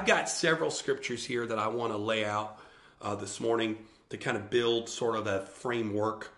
[0.00, 2.58] I've got several scriptures here that I want to lay out
[3.02, 3.76] uh, this morning
[4.08, 6.32] to kind of build sort of a framework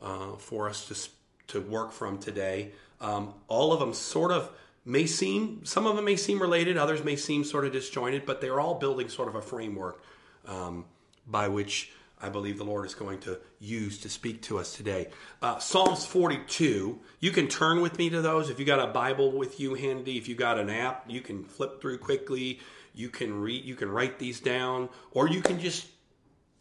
[0.00, 2.70] uh, for us to to work from today.
[3.02, 4.50] Um, all of them sort of
[4.86, 8.40] may seem, some of them may seem related, others may seem sort of disjointed, but
[8.40, 10.02] they're all building sort of a framework
[10.48, 10.86] um,
[11.26, 15.08] by which I believe the Lord is going to use to speak to us today.
[15.42, 18.48] Uh, Psalms 42, you can turn with me to those.
[18.48, 21.44] If you got a Bible with you handy, if you got an app, you can
[21.44, 22.60] flip through quickly.
[22.94, 25.86] You can read, you can write these down, or you can just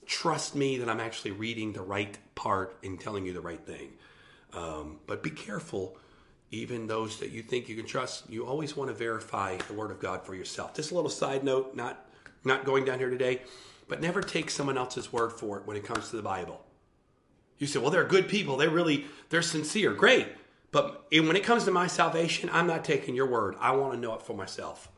[0.06, 3.94] trust me that I'm actually reading the right part and telling you the right thing.
[4.54, 5.98] Um, but be careful,
[6.52, 8.30] even those that you think you can trust.
[8.30, 10.74] You always want to verify the Word of God for yourself.
[10.74, 12.06] Just a little side note, not
[12.44, 13.42] not going down here today,
[13.88, 16.66] but never take someone else's word for it when it comes to the Bible.
[17.60, 18.58] You say, well, they're good people.
[18.58, 19.94] They're really they're sincere.
[19.94, 20.28] Great.
[20.72, 23.56] But when it comes to my salvation, I'm not taking your word.
[23.60, 24.90] I want to know it for myself.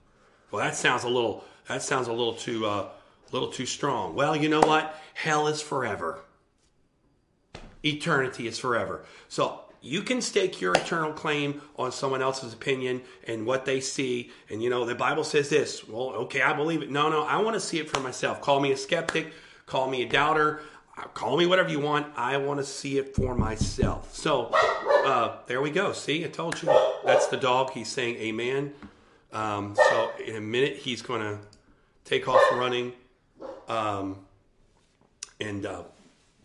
[0.54, 2.90] Well, that sounds a little that sounds a little too uh,
[3.32, 4.14] little too strong.
[4.14, 4.96] Well, you know what?
[5.16, 6.20] Hell is forever.
[7.84, 9.04] Eternity is forever.
[9.30, 14.30] So you can stake your eternal claim on someone else's opinion and what they see.
[14.48, 15.88] And you know, the Bible says this.
[15.88, 16.92] Well, okay, I believe it.
[16.92, 18.40] No, no, I want to see it for myself.
[18.40, 19.34] Call me a skeptic,
[19.66, 20.62] call me a doubter,
[21.00, 22.06] uh, call me whatever you want.
[22.16, 24.14] I want to see it for myself.
[24.14, 25.94] So uh, there we go.
[25.94, 26.70] See, I told you.
[27.04, 27.72] That's the dog.
[27.72, 28.76] He's saying amen.
[29.34, 31.40] Um, so in a minute, he's going to
[32.06, 32.94] take off running
[33.68, 34.18] um,
[35.40, 35.84] and uh,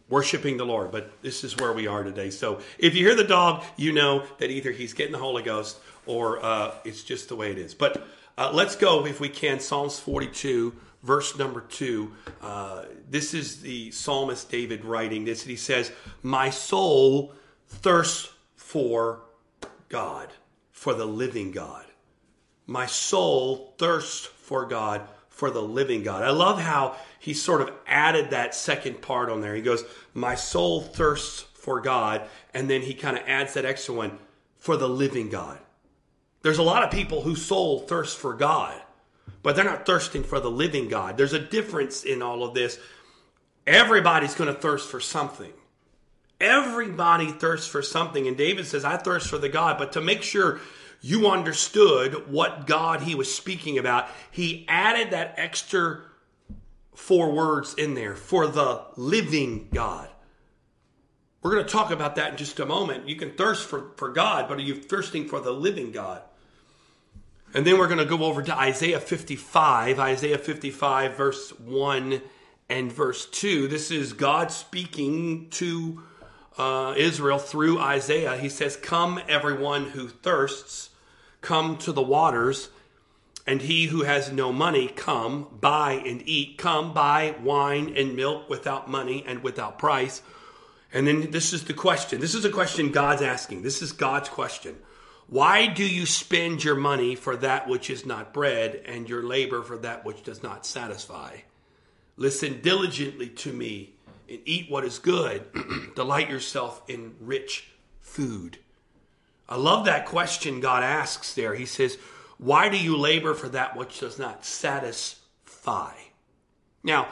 [0.08, 0.90] worshiping the Lord.
[0.90, 2.30] But this is where we are today.
[2.30, 5.78] So if you hear the dog, you know that either he's getting the Holy Ghost
[6.06, 7.74] or uh, it's just the way it is.
[7.74, 12.12] But uh, let's go, if we can, Psalms 42, verse number 2.
[12.40, 15.42] Uh, this is the psalmist David writing this.
[15.42, 17.34] And he says, My soul
[17.66, 19.20] thirsts for
[19.88, 20.28] God,
[20.70, 21.84] for the living God.
[22.68, 26.22] My soul thirsts for God, for the living God.
[26.22, 29.54] I love how he sort of added that second part on there.
[29.54, 32.22] He goes, My soul thirsts for God.
[32.52, 34.18] And then he kind of adds that extra one,
[34.58, 35.58] for the living God.
[36.42, 38.78] There's a lot of people whose soul thirsts for God,
[39.42, 41.16] but they're not thirsting for the living God.
[41.16, 42.78] There's a difference in all of this.
[43.66, 45.52] Everybody's going to thirst for something.
[46.38, 48.28] Everybody thirsts for something.
[48.28, 49.78] And David says, I thirst for the God.
[49.78, 50.60] But to make sure
[51.00, 56.02] you understood what God he was speaking about, he added that extra
[56.94, 60.08] four words in there for the living God.
[61.42, 63.08] We're going to talk about that in just a moment.
[63.08, 66.22] You can thirst for, for God, but are you thirsting for the living God?
[67.54, 72.20] And then we're going to go over to Isaiah 55, Isaiah 55, verse 1
[72.68, 73.68] and verse 2.
[73.68, 76.02] This is God speaking to
[76.58, 78.36] uh, Israel through Isaiah.
[78.36, 80.90] He says, Come, everyone who thirsts,
[81.40, 82.70] come to the waters.
[83.46, 86.58] And he who has no money, come, buy and eat.
[86.58, 90.20] Come, buy wine and milk without money and without price.
[90.92, 92.20] And then this is the question.
[92.20, 93.62] This is a question God's asking.
[93.62, 94.76] This is God's question.
[95.28, 99.62] Why do you spend your money for that which is not bread and your labor
[99.62, 101.38] for that which does not satisfy?
[102.16, 103.94] Listen diligently to me
[104.28, 105.44] and eat what is good.
[105.96, 107.68] Delight yourself in rich
[108.00, 108.58] food.
[109.48, 111.54] I love that question God asks there.
[111.54, 111.98] He says,
[112.36, 115.92] Why do you labor for that which does not satisfy?
[116.82, 117.08] Now,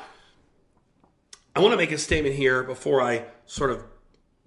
[1.55, 3.83] I want to make a statement here before I sort of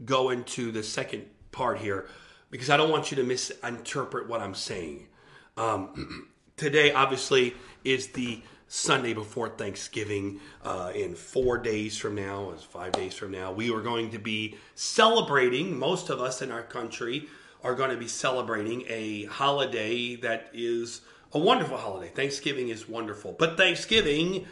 [0.06, 2.08] go into the second part here,
[2.52, 5.08] because I don't want you to misinterpret what I'm saying.
[5.58, 10.40] Um, today, obviously, is the Sunday before Thanksgiving.
[10.64, 14.20] Uh, in four days from now, as five days from now, we are going to
[14.20, 15.78] be celebrating.
[15.78, 17.28] Most of us in our country
[17.64, 21.02] are going to be celebrating a holiday that is
[21.34, 22.10] a wonderful holiday.
[22.10, 24.46] Thanksgiving is wonderful, but Thanksgiving.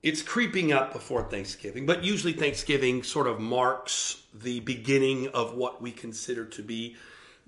[0.00, 5.82] It's creeping up before Thanksgiving, but usually Thanksgiving sort of marks the beginning of what
[5.82, 6.94] we consider to be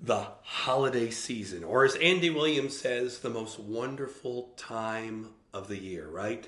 [0.01, 6.07] the holiday season, or as Andy Williams says, the most wonderful time of the year,
[6.07, 6.47] right?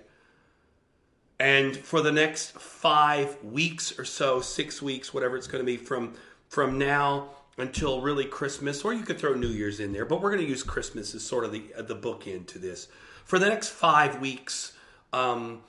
[1.40, 5.78] And for the next five weeks or so, six weeks, whatever it's going to be
[5.78, 6.14] from
[6.48, 10.30] from now until really Christmas, or you could throw New Year's in there, but we're
[10.30, 12.88] going to use Christmas as sort of the the bookend to this.
[13.26, 14.74] For the next five weeks,
[15.12, 15.62] um,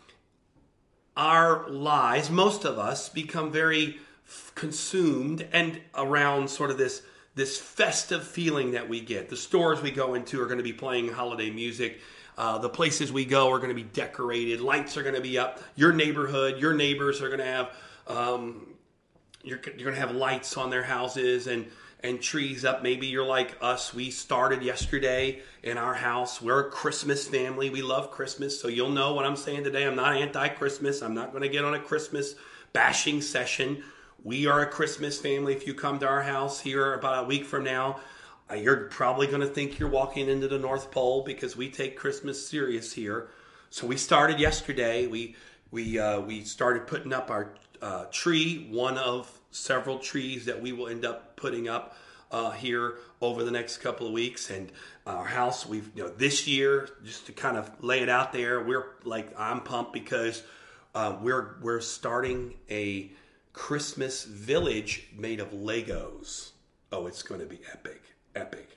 [1.17, 3.99] our lives, most of us, become very
[4.55, 7.03] consumed and around sort of this
[7.35, 9.29] this festive feeling that we get.
[9.29, 12.01] The stores we go into are going to be playing holiday music.
[12.37, 14.61] Uh, the places we go are going to be decorated.
[14.61, 15.61] Lights are going to be up.
[15.77, 17.71] Your neighborhood, your neighbors are going to have,
[18.09, 18.67] um,
[19.43, 21.67] you're, you're going to have lights on their houses and
[22.05, 22.83] and trees up.
[22.83, 23.95] Maybe you're like us.
[23.95, 26.41] We started yesterday in our house.
[26.41, 27.71] We're a Christmas family.
[27.71, 28.61] We love Christmas.
[28.61, 29.87] So you'll know what I'm saying today.
[29.87, 31.01] I'm not anti Christmas.
[31.01, 32.35] I'm not going to get on a Christmas
[32.75, 33.83] bashing session.
[34.23, 35.55] We are a Christmas family.
[35.55, 38.01] If you come to our house here about a week from now,
[38.51, 41.97] uh, you're probably going to think you're walking into the North Pole because we take
[41.97, 43.29] Christmas serious here.
[43.71, 45.07] So we started yesterday.
[45.07, 45.37] We
[45.71, 50.73] we uh, we started putting up our uh, tree, one of several trees that we
[50.73, 51.97] will end up putting up
[52.31, 54.51] uh, here over the next couple of weeks.
[54.51, 54.71] And
[55.07, 58.63] our house, we've you know this year just to kind of lay it out there.
[58.63, 60.43] We're like I'm pumped because
[60.95, 63.11] uh, we're we're starting a
[63.53, 66.51] Christmas village made of Legos.
[66.93, 68.03] Oh, it's going to be epic,
[68.35, 68.77] epic.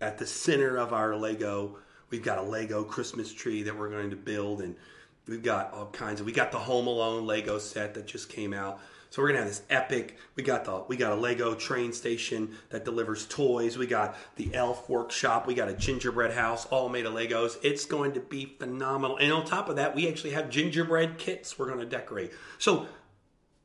[0.00, 1.78] At the center of our Lego,
[2.10, 4.74] we've got a Lego Christmas tree that we're going to build and
[5.26, 8.52] we've got all kinds of we got the home alone lego set that just came
[8.52, 8.80] out
[9.12, 10.16] so we're gonna have this epic.
[10.36, 13.76] We got the we got a Lego train station that delivers toys.
[13.76, 15.46] We got the elf workshop.
[15.46, 17.58] We got a gingerbread house, all made of Legos.
[17.62, 19.18] It's going to be phenomenal.
[19.18, 22.32] And on top of that, we actually have gingerbread kits we're gonna decorate.
[22.56, 22.86] So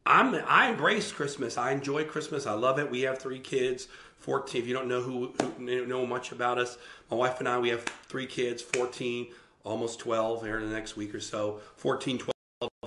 [0.05, 1.57] I'm I embrace Christmas.
[1.57, 2.45] I enjoy Christmas.
[2.45, 2.91] I love it.
[2.91, 3.87] We have three kids.
[4.19, 6.77] 14 if you don't know who, who know much about us
[7.09, 9.27] my wife and i we have three kids 14
[9.63, 12.31] almost 12 here in the next week or so 14 12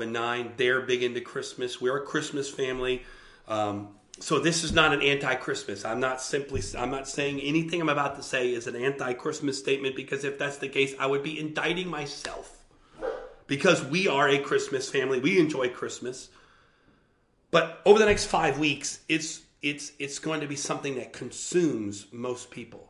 [0.01, 0.53] and nine.
[0.57, 1.81] They're big into Christmas.
[1.81, 3.03] We're a Christmas family.
[3.47, 3.89] Um,
[4.19, 5.85] so this is not an anti-Christmas.
[5.85, 6.63] I'm not simply.
[6.77, 10.59] I'm not saying anything I'm about to say is an anti-Christmas statement because if that's
[10.59, 12.57] the case, I would be indicting myself.
[13.47, 16.29] Because we are a Christmas family, we enjoy Christmas.
[17.51, 22.07] But over the next five weeks, it's it's it's going to be something that consumes
[22.13, 22.89] most people.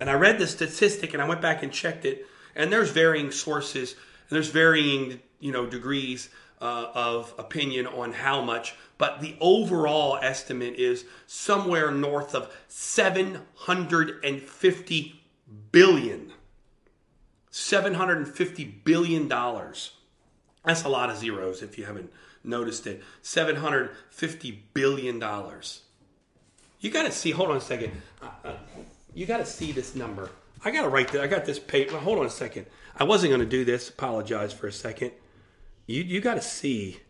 [0.00, 3.32] And I read the statistic, and I went back and checked it, and there's varying
[3.32, 6.28] sources, and there's varying you know degrees
[6.60, 15.22] uh, of opinion on how much, but the overall estimate is somewhere north of 750
[15.72, 16.32] billion.
[17.50, 19.92] 750 billion dollars.
[20.64, 22.12] That's a lot of zeros if you haven't
[22.44, 23.02] noticed it.
[23.22, 25.82] 750 billion dollars.
[26.80, 27.30] You got to see.
[27.30, 27.92] Hold on a second.
[28.22, 28.52] Uh, uh,
[29.14, 30.30] you got to see this number.
[30.64, 31.22] I got to write that.
[31.22, 31.98] I got this paper.
[31.98, 32.66] Hold on a second.
[32.96, 33.88] I wasn't going to do this.
[33.88, 35.12] Apologize for a second
[35.90, 37.00] you you got to see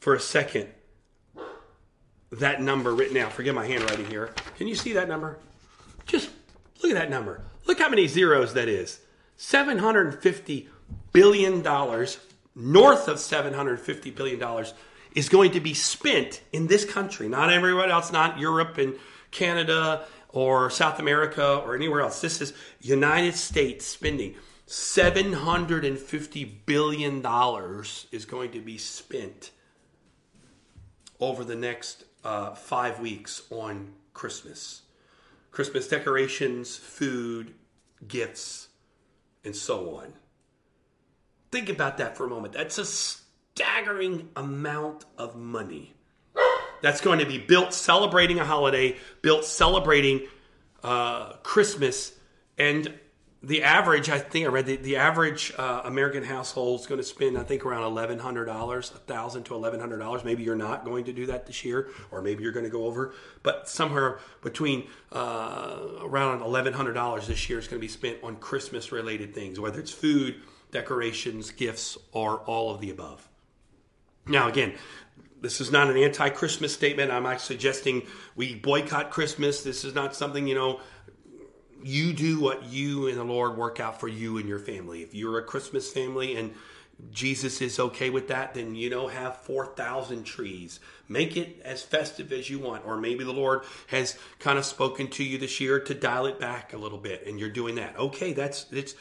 [0.00, 0.68] for a second
[2.30, 3.32] that number written out.
[3.32, 4.32] Forget my handwriting here.
[4.56, 5.38] Can you see that number?
[6.06, 6.30] Just
[6.82, 7.42] look at that number.
[7.66, 9.00] Look how many zeros that is.
[9.36, 10.68] Seven hundred fifty
[11.12, 12.18] billion dollars,
[12.58, 14.74] north of seven hundred fifty billion dollars,
[15.14, 17.28] is going to be spent in this country.
[17.28, 18.12] Not everywhere else.
[18.12, 18.94] Not Europe and
[19.30, 22.20] Canada or South America or anywhere else.
[22.20, 24.34] This is United States spending.
[24.66, 27.24] $750 billion
[28.12, 29.50] is going to be spent
[31.20, 34.82] over the next uh, five weeks on Christmas.
[35.50, 37.54] Christmas decorations, food,
[38.06, 38.68] gifts,
[39.42, 40.12] and so on.
[41.50, 42.52] Think about that for a moment.
[42.52, 45.94] That's a staggering amount of money
[46.82, 50.26] that's going to be built celebrating a holiday, built celebrating
[50.84, 52.12] uh, Christmas,
[52.56, 52.92] and
[53.40, 57.06] the average, I think I read the, the average uh, American household is going to
[57.06, 60.24] spend, I think, around eleven hundred dollars, a thousand to eleven hundred dollars.
[60.24, 62.84] Maybe you're not going to do that this year, or maybe you're going to go
[62.86, 67.90] over, but somewhere between uh, around eleven hundred dollars this year is going to be
[67.90, 73.28] spent on Christmas-related things, whether it's food, decorations, gifts, or all of the above.
[74.26, 74.74] Now, again,
[75.40, 77.10] this is not an anti-Christmas statement.
[77.10, 78.02] I'm not suggesting
[78.36, 79.62] we boycott Christmas.
[79.62, 80.80] This is not something you know
[81.82, 85.02] you do what you and the Lord work out for you and your family.
[85.02, 86.54] If you're a Christmas family and
[87.12, 90.80] Jesus is okay with that, then you know, have 4,000 trees.
[91.08, 92.84] Make it as festive as you want.
[92.84, 96.40] Or maybe the Lord has kind of spoken to you this year to dial it
[96.40, 97.96] back a little bit and you're doing that.
[97.96, 98.94] Okay, that's it's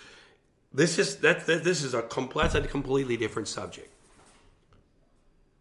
[0.78, 3.90] this is that, that this is a complex a completely different subject.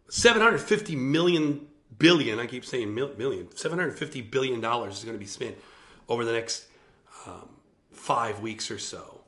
[0.09, 1.65] 750 million
[1.97, 5.57] billion, I keep saying million, 750 billion dollars is going to be spent
[6.07, 6.67] over the next
[7.25, 7.49] um,
[7.91, 9.21] five weeks or so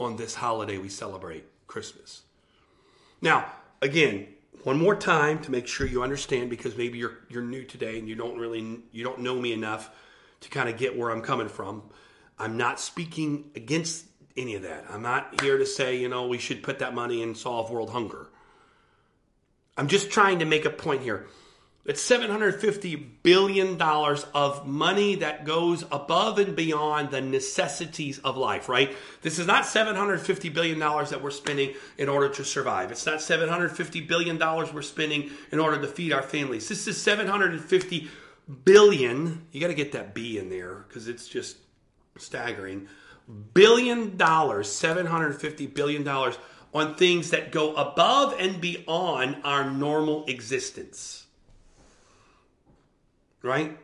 [0.00, 2.22] on this holiday we celebrate Christmas.
[3.22, 3.46] Now,
[3.80, 4.26] again,
[4.64, 8.08] one more time to make sure you understand because maybe you're you're new today and
[8.08, 9.88] you don't really you don't know me enough
[10.40, 11.84] to kind of get where I'm coming from.
[12.40, 14.84] I'm not speaking against any of that.
[14.90, 17.90] I'm not here to say, you know, we should put that money and solve world
[17.90, 18.28] hunger.
[19.76, 21.26] I'm just trying to make a point here.
[21.86, 28.92] It's $750 billion of money that goes above and beyond the necessities of life, right?
[29.22, 32.90] This is not $750 billion that we're spending in order to survive.
[32.90, 36.68] It's not $750 billion we're spending in order to feed our families.
[36.68, 38.08] This is 750
[38.64, 39.46] billion.
[39.52, 41.56] You got to get that B in there because it's just
[42.18, 42.88] staggering.
[43.54, 46.06] Billion dollars, $750 billion
[46.74, 51.26] on things that go above and beyond our normal existence
[53.46, 53.78] right?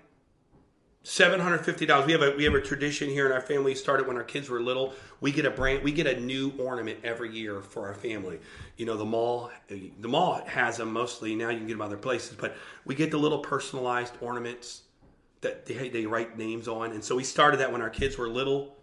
[1.05, 2.07] Seven hundred fifty dollars.
[2.07, 3.75] We have a we have a tradition here in our family.
[3.75, 4.93] Started when our kids were little.
[5.21, 5.83] We get a brand.
[5.83, 8.39] We get a new ornament every year for our family.
[8.77, 9.51] You know, the mall.
[9.69, 11.35] The mall has them mostly.
[11.35, 14.83] Now you can get them other places, but we get the little personalized ornaments
[15.41, 16.93] that they, they write names on.
[16.93, 18.77] And so we started that when our kids were little.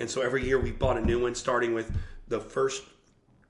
[0.00, 1.92] And so every year we bought a new one, starting with
[2.26, 2.82] the first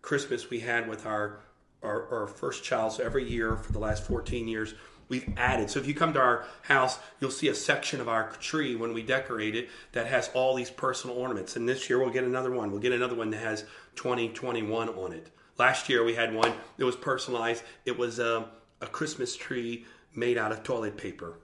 [0.03, 1.41] Christmas we had with our
[1.83, 2.93] our, our first child.
[2.93, 4.75] So every year for the last fourteen years
[5.09, 5.69] we've added.
[5.69, 8.95] So if you come to our house, you'll see a section of our tree when
[8.95, 11.57] we decorate it that has all these personal ornaments.
[11.57, 12.71] And this year we'll get another one.
[12.71, 13.63] We'll get another one that has
[13.97, 15.31] 2021 on it.
[15.59, 17.65] Last year we had one that was personalized.
[17.85, 18.45] It was a, um,
[18.81, 21.41] a Christmas tree made out of toilet paper.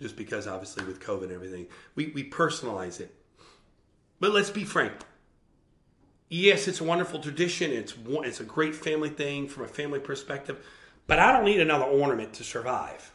[0.00, 3.14] Just because obviously with COVID and everything, we, we personalize it.
[4.20, 4.92] But let's be frank.
[6.28, 7.70] Yes, it's a wonderful tradition.
[7.70, 10.64] It's it's a great family thing from a family perspective.
[11.06, 13.12] But I don't need another ornament to survive.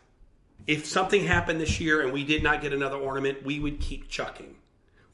[0.68, 4.08] If something happened this year and we did not get another ornament, we would keep
[4.08, 4.56] chucking.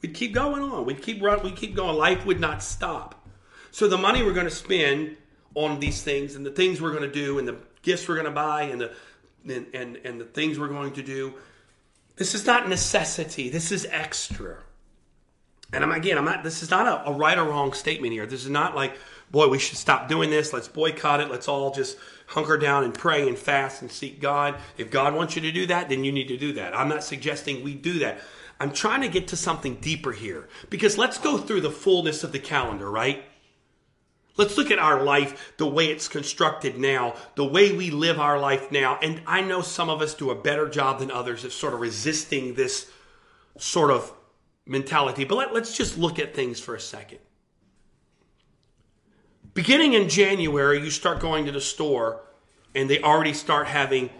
[0.00, 0.84] We'd keep going on.
[0.84, 1.42] We'd keep run.
[1.42, 1.96] We'd keep going.
[1.96, 3.26] Life would not stop.
[3.72, 5.16] So the money we're going to spend
[5.54, 8.26] on these things and the things we're going to do and the gifts we're going
[8.26, 8.92] to buy and the
[9.44, 11.34] and, and, and the things we're going to do,
[12.16, 13.48] this is not necessity.
[13.48, 14.58] This is extra.
[15.72, 16.42] And I'm again, I'm not.
[16.42, 18.26] This is not a, a right or wrong statement here.
[18.26, 18.96] This is not like,
[19.30, 20.52] boy, we should stop doing this.
[20.52, 21.30] Let's boycott it.
[21.30, 21.98] Let's all just
[22.28, 24.56] hunker down and pray and fast and seek God.
[24.78, 26.76] If God wants you to do that, then you need to do that.
[26.76, 28.20] I'm not suggesting we do that.
[28.60, 32.32] I'm trying to get to something deeper here because let's go through the fullness of
[32.32, 33.22] the calendar, right?
[34.36, 38.38] Let's look at our life, the way it's constructed now, the way we live our
[38.38, 38.98] life now.
[39.02, 41.80] And I know some of us do a better job than others of sort of
[41.80, 42.90] resisting this
[43.58, 44.12] sort of
[44.68, 45.24] mentality.
[45.24, 47.18] But let, us just look at things for a second.
[49.54, 52.22] Beginning in January, you start going to the store
[52.74, 54.10] and they already start having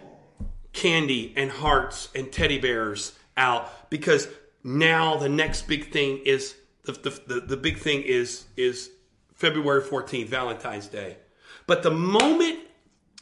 [0.73, 4.27] candy and hearts and teddy bears out because
[4.63, 8.91] now the next big thing is the, the, the, the big thing is is
[9.33, 11.17] February 14th, Valentine's Day.
[11.65, 12.59] But the moment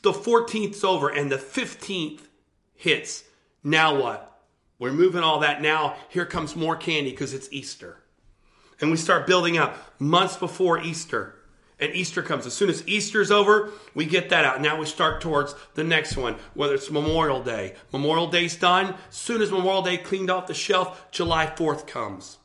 [0.02, 2.22] the 14th's over and the 15th
[2.76, 3.24] hits,
[3.64, 4.37] now what?
[4.80, 5.62] We're moving all that.
[5.62, 7.98] Now here comes more candy because it's Easter.
[8.80, 11.38] And we start building up months before Easter
[11.80, 12.46] and Easter comes.
[12.46, 14.62] As soon as Easter's over, we get that out.
[14.62, 17.76] Now we start towards the next one, whether it's Memorial Day.
[17.92, 18.96] Memorial Day's done.
[19.10, 22.38] Soon as Memorial Day cleaned off the shelf, July 4th comes.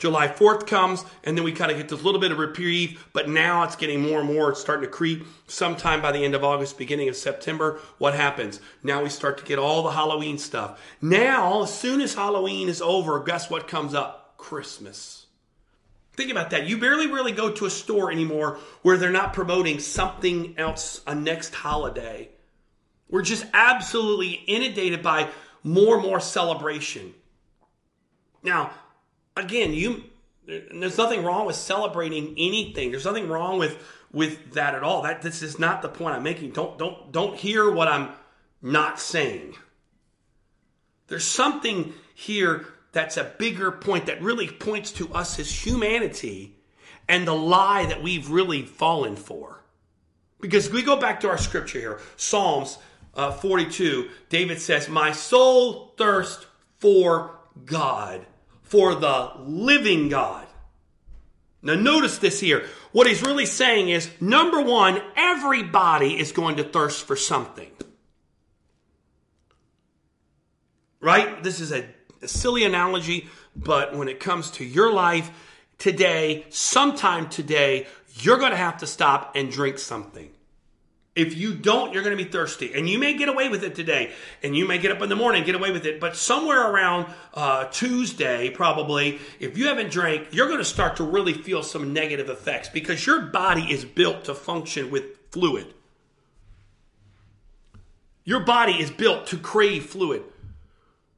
[0.00, 3.28] July 4th comes, and then we kind of get this little bit of reprieve, but
[3.28, 4.50] now it's getting more and more.
[4.50, 5.26] It's starting to creep.
[5.46, 8.60] Sometime by the end of August, beginning of September, what happens?
[8.82, 10.80] Now we start to get all the Halloween stuff.
[11.02, 14.38] Now, as soon as Halloween is over, guess what comes up?
[14.38, 15.26] Christmas.
[16.14, 16.66] Think about that.
[16.66, 21.14] You barely really go to a store anymore where they're not promoting something else, a
[21.14, 22.30] next holiday.
[23.10, 25.28] We're just absolutely inundated by
[25.62, 27.12] more and more celebration.
[28.42, 28.70] Now,
[29.36, 30.04] again, you
[30.46, 32.90] there's nothing wrong with celebrating anything.
[32.90, 33.78] There's nothing wrong with
[34.12, 35.02] with that at all.
[35.02, 36.52] That this is not the point I'm making.
[36.52, 38.10] Don't don't don't hear what I'm
[38.62, 39.54] not saying.
[41.08, 46.56] There's something here that's a bigger point that really points to us as humanity
[47.08, 49.64] and the lie that we've really fallen for.
[50.40, 52.78] Because we go back to our scripture here, Psalms
[53.14, 56.46] uh, 42, David says, My soul thirsts
[56.78, 58.24] for God,
[58.70, 60.46] for the living God.
[61.62, 62.66] Now, notice this here.
[62.92, 67.70] What he's really saying is number one, everybody is going to thirst for something.
[71.00, 71.42] Right?
[71.42, 71.84] This is a
[72.22, 75.30] a silly analogy, but when it comes to your life
[75.78, 80.30] today, sometime today, you're going to have to stop and drink something.
[81.16, 82.72] If you don't, you're going to be thirsty.
[82.72, 84.12] And you may get away with it today.
[84.44, 85.98] And you may get up in the morning get away with it.
[85.98, 91.04] But somewhere around uh, Tuesday, probably, if you haven't drank, you're going to start to
[91.04, 95.74] really feel some negative effects because your body is built to function with fluid.
[98.24, 100.22] Your body is built to crave fluid.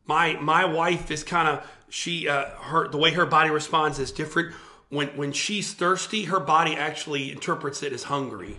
[0.06, 4.10] My my wife is kind of she uh, her the way her body responds is
[4.10, 4.54] different.
[4.88, 8.56] When when she's thirsty, her body actually interprets it as hungry.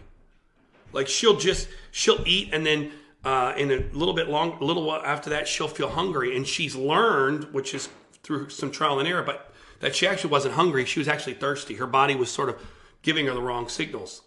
[0.93, 2.91] Like she'll just she'll eat and then
[3.23, 6.45] uh, in a little bit long, a little while after that, she'll feel hungry, and
[6.45, 7.87] she's learned, which is
[8.21, 10.85] through some trial and error, but that she actually wasn't hungry.
[10.85, 11.75] She was actually thirsty.
[11.75, 12.61] Her body was sort of
[13.01, 14.23] giving her the wrong signals,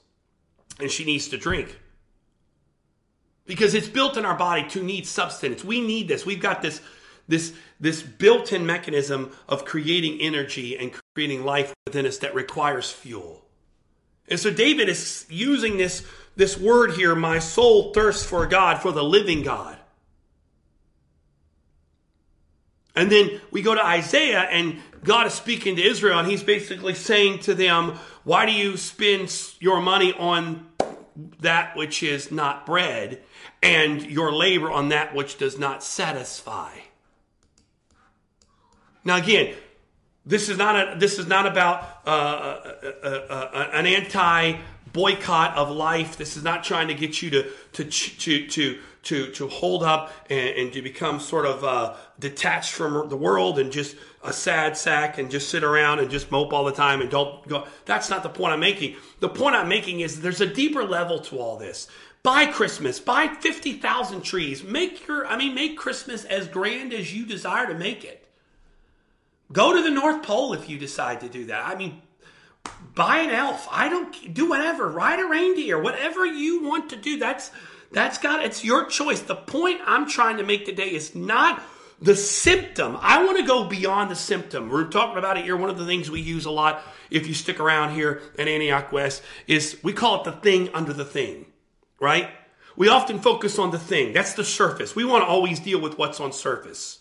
[0.81, 1.79] and she needs to drink
[3.47, 5.65] because it's built in our body to need substance.
[5.65, 6.27] We need this.
[6.27, 6.81] We've got this
[7.29, 13.46] this this built-in mechanism of creating energy and creating life within us that requires fuel.
[14.29, 16.05] And so David is using this
[16.37, 19.79] this word here, my soul thirsts for God, for the living God.
[22.95, 26.95] And then we go to Isaiah, and God is speaking to Israel, and he's basically
[26.95, 30.67] saying to them, Why do you spend your money on
[31.41, 33.23] that which is not bread,
[33.63, 36.71] and your labor on that which does not satisfy?
[39.05, 39.55] Now, again,
[40.27, 44.59] this is not a, this is not about uh, uh, uh, uh an anti
[44.93, 46.17] boycott of life.
[46.17, 50.11] This is not trying to get you to to to to to, to hold up
[50.29, 54.77] and, and to become sort of uh, detached from the world and just a sad
[54.77, 57.69] sack and just sit around and just mope all the time and don't go.
[57.85, 58.97] That's not the point I'm making.
[59.21, 61.87] The point I'm making is there's a deeper level to all this.
[62.25, 64.65] Buy Christmas, buy 50,000 trees.
[64.65, 68.16] Make your, I mean, make Christmas as grand as you desire to make it.
[69.53, 71.67] Go to the North Pole if you decide to do that.
[71.67, 72.03] I mean,
[72.95, 73.69] buy an elf.
[73.71, 74.89] I don't do whatever.
[74.89, 75.81] Ride a reindeer.
[75.81, 77.19] Whatever you want to do.
[77.19, 77.51] That's
[77.93, 79.21] that's got it's your choice.
[79.21, 81.63] The point I'm trying to make today is not
[82.01, 82.99] the symptom.
[83.01, 84.69] I want to go beyond the symptom.
[84.69, 85.57] We're talking about it here.
[85.57, 88.93] One of the things we use a lot, if you stick around here in Antioch
[88.93, 91.47] West, is we call it the thing under the thing,
[92.01, 92.29] right?
[92.77, 94.13] We often focus on the thing.
[94.13, 94.95] That's the surface.
[94.95, 96.99] We want to always deal with what's on surface.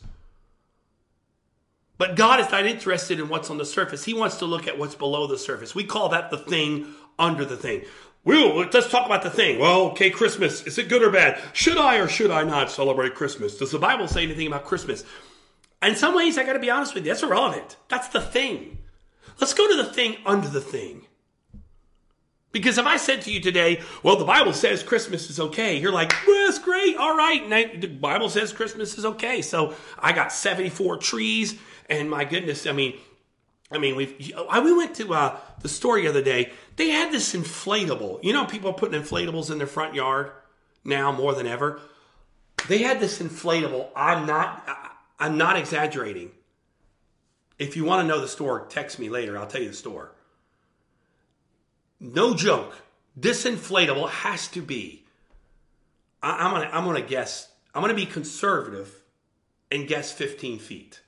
[1.97, 4.03] But God is not interested in what's on the surface.
[4.03, 5.73] He wants to look at what's below the surface.
[5.73, 6.87] We call that the thing
[7.17, 7.83] under the thing.
[8.25, 9.59] Well, let's talk about the thing.
[9.59, 10.63] Well, okay, Christmas.
[10.63, 11.39] Is it good or bad?
[11.53, 13.57] Should I or should I not celebrate Christmas?
[13.57, 15.03] Does the Bible say anything about Christmas?
[15.83, 17.77] In some ways, I got to be honest with you, that's irrelevant.
[17.87, 18.79] That's the thing.
[19.39, 21.05] Let's go to the thing under the thing.
[22.55, 25.91] Because if I said to you today, well, the Bible says Christmas is okay, you're
[25.91, 26.95] like, well, that's great.
[26.95, 27.43] All right.
[27.43, 29.41] And I, the Bible says Christmas is okay.
[29.41, 31.59] So I got 74 trees
[31.89, 32.93] and my goodness, I mean,
[33.69, 34.15] I mean, we
[34.53, 36.53] we went to uh, the store the other day.
[36.77, 38.23] They had this inflatable.
[38.23, 40.31] You know, people are putting inflatables in their front yard
[40.85, 41.81] now more than ever.
[42.69, 43.89] They had this inflatable.
[43.97, 44.65] I'm not.
[45.19, 46.31] I'm not exaggerating.
[47.59, 49.37] If you want to know the store, text me later.
[49.37, 50.14] I'll tell you the store.
[52.13, 52.75] No joke.
[53.15, 55.05] This inflatable has to be.
[56.21, 56.69] I, am gonna.
[56.71, 57.49] I'm gonna guess.
[57.73, 58.93] I'm gonna be conservative
[59.71, 61.01] and guess 15 feet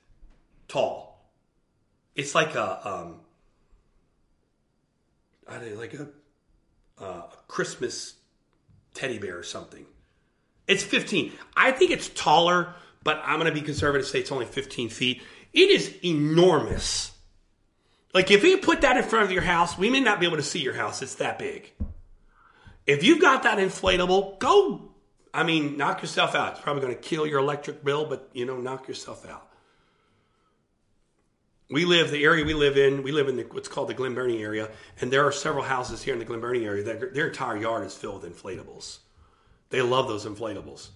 [0.66, 1.30] tall.
[2.14, 3.20] It's like a um,
[5.48, 6.08] I don't know, like a,
[7.00, 8.14] uh, a Christmas
[8.94, 9.86] teddy bear or something.
[10.66, 11.32] It's 15.
[11.56, 15.22] I think it's taller, but I'm to be conservative say it's only 15 feet.
[15.54, 17.12] It is enormous.
[18.18, 20.38] Like if you put that in front of your house, we may not be able
[20.38, 21.02] to see your house.
[21.02, 21.72] It's that big.
[22.84, 24.90] If you've got that inflatable, go.
[25.32, 26.52] I mean, knock yourself out.
[26.52, 29.48] It's probably going to kill your electric bill, but you know, knock yourself out
[31.70, 33.02] we live the area we live in.
[33.02, 36.02] We live in the, what's called the Glen Burnie area, and there are several houses
[36.02, 38.98] here in the Glen Burnie area that their entire yard is filled with inflatables.
[39.70, 40.88] They love those inflatables.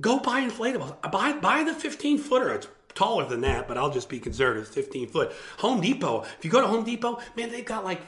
[0.00, 1.00] Go buy inflatables.
[1.10, 2.54] Buy buy the 15 footer.
[2.54, 4.68] It's taller than that, but I'll just be conservative.
[4.68, 5.32] 15 foot.
[5.58, 6.22] Home Depot.
[6.22, 8.00] If you go to Home Depot, man, they've got like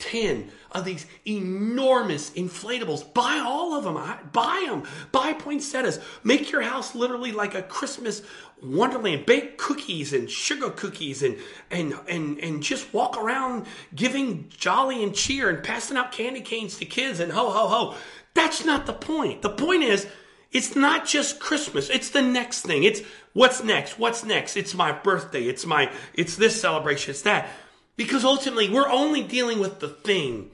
[0.00, 3.14] 10 of these enormous inflatables.
[3.14, 3.94] Buy all of them.
[4.32, 4.82] Buy them.
[5.10, 6.00] Buy poinsettias.
[6.22, 8.22] Make your house literally like a Christmas
[8.62, 9.24] wonderland.
[9.24, 11.38] Bake cookies and sugar cookies and,
[11.70, 16.76] and, and, and just walk around giving jolly and cheer and passing out candy canes
[16.78, 17.96] to kids and ho, ho, ho.
[18.34, 19.42] That's not the point.
[19.42, 20.06] The point is,
[20.54, 21.90] it's not just Christmas.
[21.90, 22.84] It's the next thing.
[22.84, 23.00] It's
[23.34, 23.98] what's next?
[23.98, 24.56] What's next?
[24.56, 25.44] It's my birthday.
[25.44, 27.10] It's my, it's this celebration.
[27.10, 27.48] It's that.
[27.96, 30.50] Because ultimately, we're only dealing with the thing.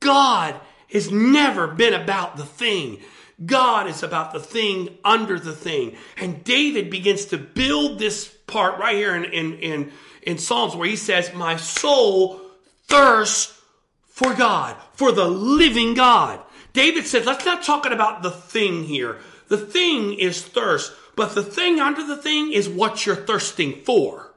[0.00, 0.54] God
[0.92, 3.00] has never been about the thing.
[3.44, 5.96] God is about the thing under the thing.
[6.18, 10.88] And David begins to build this part right here in, in, in, in Psalms where
[10.88, 12.40] he says, My soul
[12.86, 13.60] thirsts
[14.14, 16.40] for God, for the living God.
[16.72, 19.18] David says, let's not talking about the thing here.
[19.48, 24.34] The thing is thirst, but the thing under the thing is what you're thirsting for.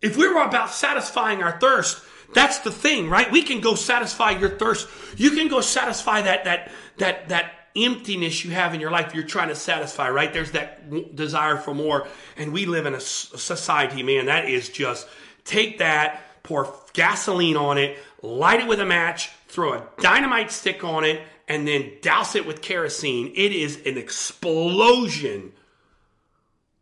[0.00, 2.02] If we were about satisfying our thirst,
[2.34, 3.30] that's the thing, right?
[3.30, 4.88] We can go satisfy your thirst.
[5.16, 9.24] You can go satisfy that that that that emptiness you have in your life you're
[9.24, 10.32] trying to satisfy, right?
[10.32, 12.06] There's that desire for more.
[12.36, 15.06] And we live in a society, man, that is just
[15.44, 20.84] take that, pour gasoline on it, light it with a match, throw a dynamite stick
[20.84, 23.30] on it, and then douse it with kerosene.
[23.36, 25.52] It is an explosion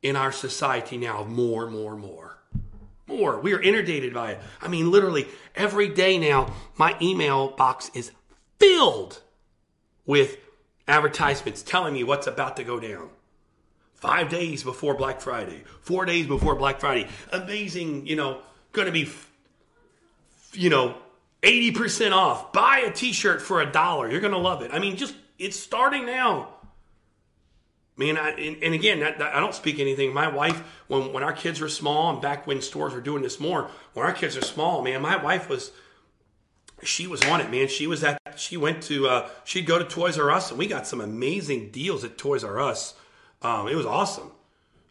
[0.01, 2.39] in our society now, more, more, more.
[3.09, 3.41] More.
[3.41, 4.41] We are inundated by it.
[4.63, 8.13] I mean, literally, every day now, my email box is
[8.61, 9.21] filled
[10.07, 10.37] with
[10.87, 13.11] advertisements telling me what's about to go down.
[13.95, 17.09] Five days before Black Friday, four days before Black Friday.
[17.33, 19.11] Amazing, you know, going to be,
[20.53, 20.95] you know,
[21.43, 22.53] 80% off.
[22.53, 24.11] Buy a t shirt for a dollar.
[24.11, 24.71] You're going to love it.
[24.73, 26.49] I mean, just, it's starting now.
[27.97, 30.15] Man, I, and, and again, that, that, I don't speak anything.
[30.15, 33.39] My wife, when, when our kids were small, and back when stores were doing this
[33.39, 35.71] more, when our kids are small, man, my wife was,
[36.83, 37.69] she was on it, man.
[37.69, 40.67] She was at, she went to, uh, she'd go to Toys R Us, and we
[40.67, 42.95] got some amazing deals at Toys R Us.
[43.43, 44.31] Um, it was awesome.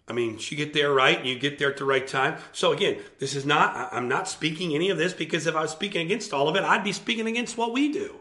[0.10, 2.38] I mean, you get there right and you get there at the right time.
[2.52, 5.72] So again, this is not, I'm not speaking any of this because if I was
[5.72, 8.16] speaking against all of it, I'd be speaking against what we do.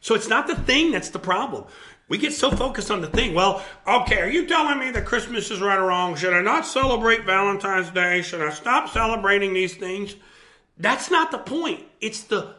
[0.00, 1.64] So it's not the thing that's the problem.
[2.08, 3.34] We get so focused on the thing.
[3.34, 6.16] Well, okay, are you telling me that Christmas is right or wrong?
[6.16, 8.22] Should I not celebrate Valentine's Day?
[8.22, 10.16] Should I stop celebrating these things?
[10.78, 11.84] That's not the point.
[12.00, 12.54] It's the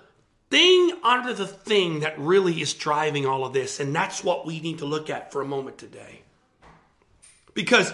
[0.49, 3.79] thing under the thing that really is driving all of this.
[3.79, 6.21] And that's what we need to look at for a moment today.
[7.59, 7.91] Because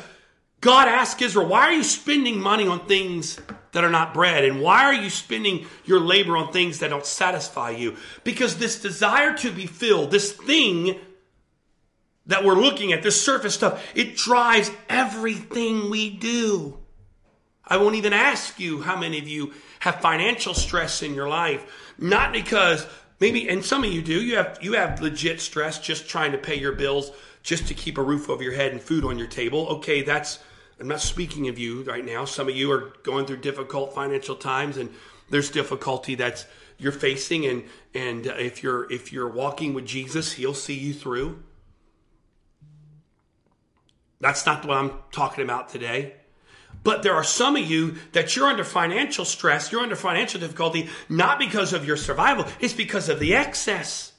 [0.62, 3.39] God asked Israel, why are you spending money on things
[3.71, 4.45] that are not bread?
[4.45, 7.95] And why are you spending your labor on things that don't satisfy you?
[8.23, 10.99] Because this desire to be filled, this thing
[12.28, 16.78] that we're looking at, this surface stuff, it drives everything we do.
[17.65, 21.65] I won't even ask you how many of you have financial stress in your life,
[21.97, 22.86] not because
[23.19, 26.38] maybe, and some of you do, you have, you have legit stress just trying to
[26.38, 27.10] pay your bills
[27.45, 29.67] just to keep a roof over your head and food on your table.
[29.67, 30.39] Okay, that's,
[30.79, 32.25] I'm not speaking of you right now.
[32.25, 34.89] Some of you are going through difficult financial times and
[35.29, 36.45] there's difficulty that's
[36.77, 40.93] you're facing and and uh, if you're if you're walking with Jesus, he'll see you
[40.93, 41.41] through.
[44.19, 46.15] That's not what I'm talking about today.
[46.84, 50.89] But there are some of you that you're under financial stress, you're under financial difficulty,
[51.10, 54.12] not because of your survival, it's because of the excess.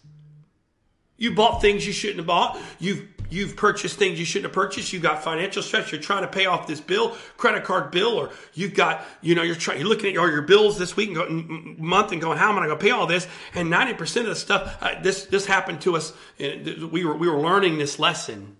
[1.17, 2.59] You bought things you shouldn't have bought.
[2.79, 4.93] You've you've purchased things you shouldn't have purchased.
[4.93, 5.93] You've got financial stress.
[5.93, 9.43] You're trying to pay off this bill, credit card bill, or you've got, you know,
[9.43, 12.39] you're trying, you're looking at all your bills this week and go, month and going,
[12.39, 13.27] how am I going to pay all this?
[13.55, 16.13] And 90% of the stuff, uh, this, this happened to us.
[16.39, 18.57] We were, we were learning this lesson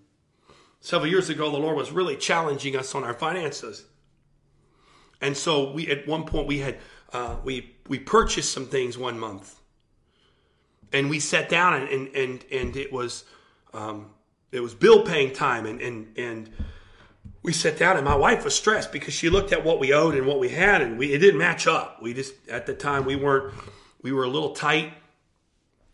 [0.81, 1.51] several years ago.
[1.51, 3.85] The Lord was really challenging us on our finances.
[5.21, 6.79] And so we, at one point we had,
[7.13, 9.61] uh, we, we purchased some things one month
[10.93, 13.25] and we sat down and, and, and, and it was,
[13.73, 14.11] um,
[14.53, 16.51] it was bill paying time and and and
[17.47, 20.17] we sat down and my wife was stressed because she looked at what we owed
[20.17, 22.03] and what we had and we it didn't match up.
[22.03, 23.55] We just at the time we weren't
[24.03, 24.93] we were a little tight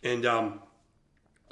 [0.02, 0.60] and um,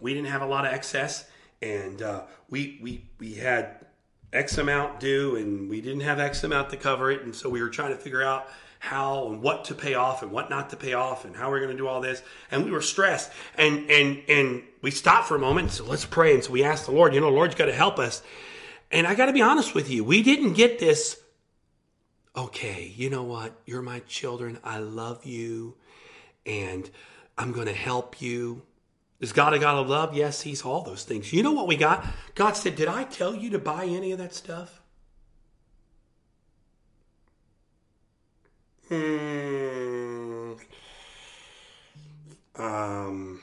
[0.00, 1.28] we didn't have a lot of excess
[1.60, 3.84] and uh, we we we had
[4.32, 7.60] X amount due and we didn't have X amount to cover it and so we
[7.60, 8.48] were trying to figure out
[8.80, 11.60] how and what to pay off and what not to pay off and how we're
[11.60, 12.22] going to do all this.
[12.50, 13.30] And we were stressed.
[13.56, 15.70] And and and we stopped for a moment.
[15.70, 16.34] So let's pray.
[16.34, 18.22] And so we asked the Lord, you know, Lord's got to help us.
[18.90, 21.20] And I got to be honest with you, we didn't get this.
[22.34, 23.52] Okay, you know what?
[23.66, 24.58] You're my children.
[24.64, 25.76] I love you,
[26.46, 26.88] and
[27.36, 28.62] I'm going to help you.
[29.20, 30.14] Is God a God of love?
[30.14, 31.32] Yes, He's all those things.
[31.32, 32.06] You know what we got?
[32.34, 34.79] God said, Did I tell you to buy any of that stuff?
[38.90, 40.54] Hmm.
[42.56, 43.40] Um.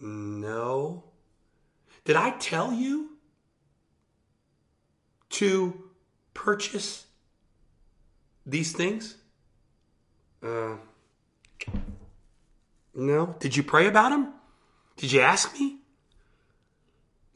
[0.00, 1.04] No.
[2.04, 3.10] Did I tell you
[5.30, 5.84] to
[6.34, 7.06] purchase
[8.44, 9.16] these things?
[10.42, 10.76] Uh.
[12.92, 13.36] No.
[13.38, 14.34] Did you pray about them?
[14.96, 15.76] Did you ask me?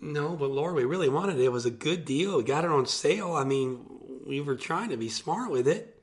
[0.01, 1.45] No, but Lord, we really wanted it.
[1.45, 2.39] It was a good deal.
[2.39, 3.35] We got it on sale.
[3.35, 3.87] I mean,
[4.27, 5.94] we were trying to be smart with it.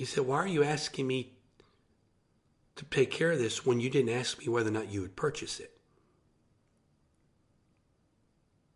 [0.00, 1.34] He said, Why are you asking me
[2.76, 5.14] to take care of this when you didn't ask me whether or not you would
[5.14, 5.78] purchase it?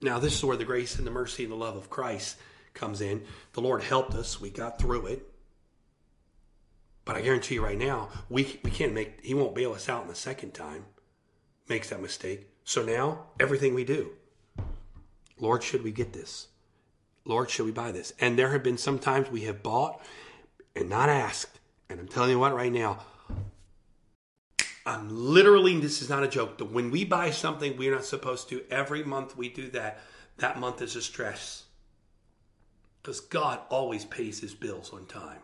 [0.02, 2.37] Now, this is where the grace and the mercy and the love of Christ
[2.74, 3.22] comes in.
[3.54, 4.38] The Lord helped us.
[4.38, 5.26] We got through it.
[7.06, 10.02] But I guarantee you right now, we, we can't make, He won't bail us out
[10.02, 10.84] in the second time,
[11.70, 12.50] makes that mistake.
[12.64, 14.10] So now, everything we do,
[15.38, 16.48] Lord, should we get this?
[17.24, 18.12] Lord, should we buy this?
[18.20, 20.02] And there have been some times we have bought
[20.76, 21.60] and not asked.
[21.88, 23.00] And I'm telling you what, right now,
[24.87, 26.60] I'm literally, this is not a joke.
[26.60, 30.00] When we buy something we're not supposed to, every month we do that,
[30.38, 31.64] that month is a stress.
[33.00, 35.40] Because God always pays his bills on time.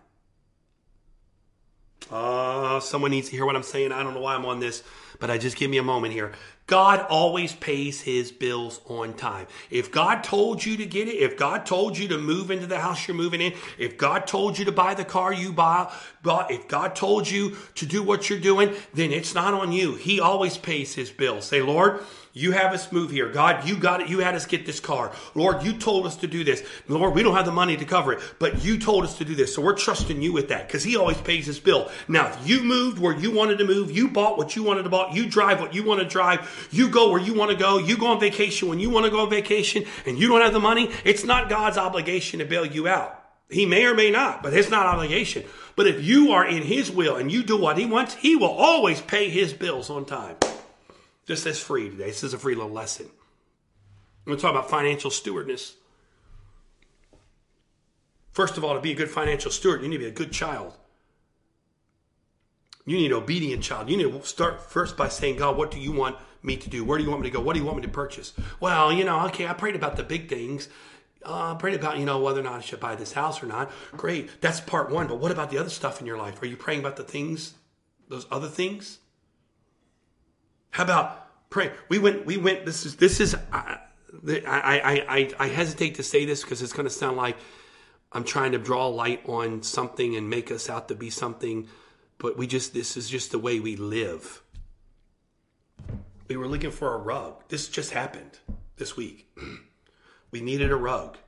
[2.10, 3.92] Uh, someone needs to hear what I'm saying.
[3.92, 4.82] I don't know why I'm on this,
[5.18, 6.32] but I just give me a moment here.
[6.66, 9.48] God always pays his bills on time.
[9.70, 12.78] If God told you to get it, if God told you to move into the
[12.78, 15.92] house you're moving in, if God told you to buy the car you buy,
[16.24, 19.96] if God told you to do what you're doing, then it's not on you.
[19.96, 21.44] He always pays his bills.
[21.44, 23.28] Say, Lord, you have us move here.
[23.28, 24.08] God, you got it.
[24.08, 25.12] You had us get this car.
[25.34, 26.62] Lord, you told us to do this.
[26.88, 29.34] Lord, we don't have the money to cover it, but you told us to do
[29.34, 29.54] this.
[29.54, 31.90] So we're trusting you with that because he always pays his bill.
[32.08, 34.88] Now, if you moved where you wanted to move, you bought what you wanted to
[34.88, 37.78] buy, you drive what you want to drive, you go where you want to go,
[37.78, 40.52] you go on vacation when you want to go on vacation and you don't have
[40.52, 43.16] the money, it's not God's obligation to bail you out.
[43.50, 45.44] He may or may not, but it's not obligation.
[45.74, 48.50] But if you are in his will and you do what he wants, he will
[48.50, 50.36] always pay his bills on time.
[51.30, 52.06] Just as free today.
[52.06, 53.06] This is a free little lesson.
[53.06, 55.76] I'm going to talk about financial stewardness.
[58.32, 60.32] First of all, to be a good financial steward, you need to be a good
[60.32, 60.76] child.
[62.84, 63.88] You need an obedient child.
[63.88, 66.82] You need to start first by saying, God, what do you want me to do?
[66.82, 67.40] Where do you want me to go?
[67.40, 68.32] What do you want me to purchase?
[68.58, 70.68] Well, you know, okay, I prayed about the big things.
[71.24, 73.46] Uh, I prayed about, you know, whether or not I should buy this house or
[73.46, 73.70] not.
[73.92, 74.40] Great.
[74.40, 75.06] That's part one.
[75.06, 76.42] But what about the other stuff in your life?
[76.42, 77.54] Are you praying about the things,
[78.08, 78.98] those other things?
[80.72, 81.19] How about
[81.50, 81.72] pray?
[81.88, 82.24] We went.
[82.24, 82.64] We went.
[82.64, 82.96] This is.
[82.96, 83.36] This is.
[83.52, 83.78] I.
[84.26, 85.04] I.
[85.08, 85.30] I.
[85.38, 87.36] I hesitate to say this because it's going to sound like
[88.12, 91.68] I'm trying to draw light on something and make us out to be something,
[92.18, 92.72] but we just.
[92.72, 94.42] This is just the way we live.
[96.28, 97.42] We were looking for a rug.
[97.48, 98.38] This just happened
[98.76, 99.28] this week.
[100.30, 101.18] We needed a rug.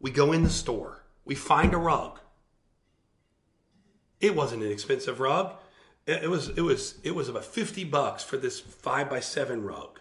[0.00, 1.02] We go in the store.
[1.24, 2.20] We find a rug.
[4.20, 5.54] It wasn't an expensive rug.
[6.06, 10.00] It was it was it was about fifty bucks for this five by seven rug.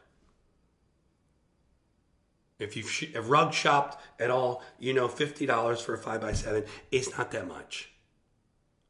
[2.59, 6.33] If you've sh- rug shopped at all, you know fifty dollars for a five by
[6.33, 7.91] seven is not that much.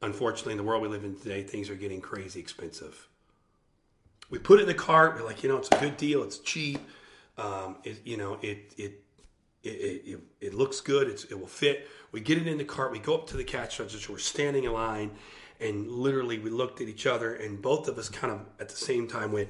[0.01, 3.07] Unfortunately, in the world we live in today, things are getting crazy expensive.
[4.29, 5.15] We put it in the cart.
[5.15, 6.21] We're like, you know, it's a good deal.
[6.23, 6.79] It's cheap.
[7.37, 9.01] Um, it, you know, it it
[9.63, 11.07] it, it, it, looks good.
[11.07, 11.87] It's, it will fit.
[12.11, 12.91] We get it in the cart.
[12.91, 14.11] We go up to the cash register.
[14.11, 15.11] We're standing in line,
[15.59, 18.75] and literally we looked at each other and both of us kind of at the
[18.75, 19.49] same time went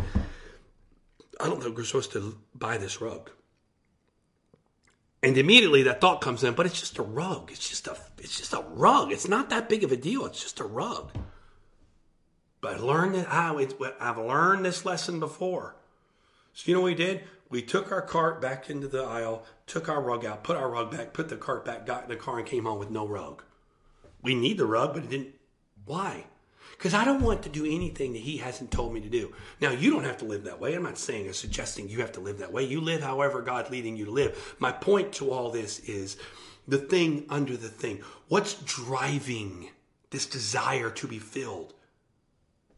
[1.40, 3.30] i don't think we're supposed to buy this rug.
[5.22, 7.50] And immediately that thought comes in but it's just a rug.
[7.52, 9.12] It's just a it's just a rug.
[9.12, 10.26] It's not that big of a deal.
[10.26, 11.12] It's just a rug.
[12.62, 15.76] But i learned that it, i've learned this lesson before.
[16.54, 17.24] So you know what we did?
[17.50, 20.92] We took our cart back into the aisle took our rug out put our rug
[20.92, 23.44] back put the cart back got in the car and came home with no rug.
[24.22, 25.35] We need the rug but it didn't
[25.86, 26.26] why?
[26.78, 29.34] Because I don't want to do anything that he hasn't told me to do.
[29.62, 30.76] Now, you don't have to live that way.
[30.76, 32.64] I'm not saying or suggesting you have to live that way.
[32.64, 34.56] You live however God's leading you to live.
[34.60, 36.18] My point to all this is
[36.68, 38.02] the thing under the thing.
[38.28, 39.70] What's driving
[40.10, 41.74] this desire to be filled?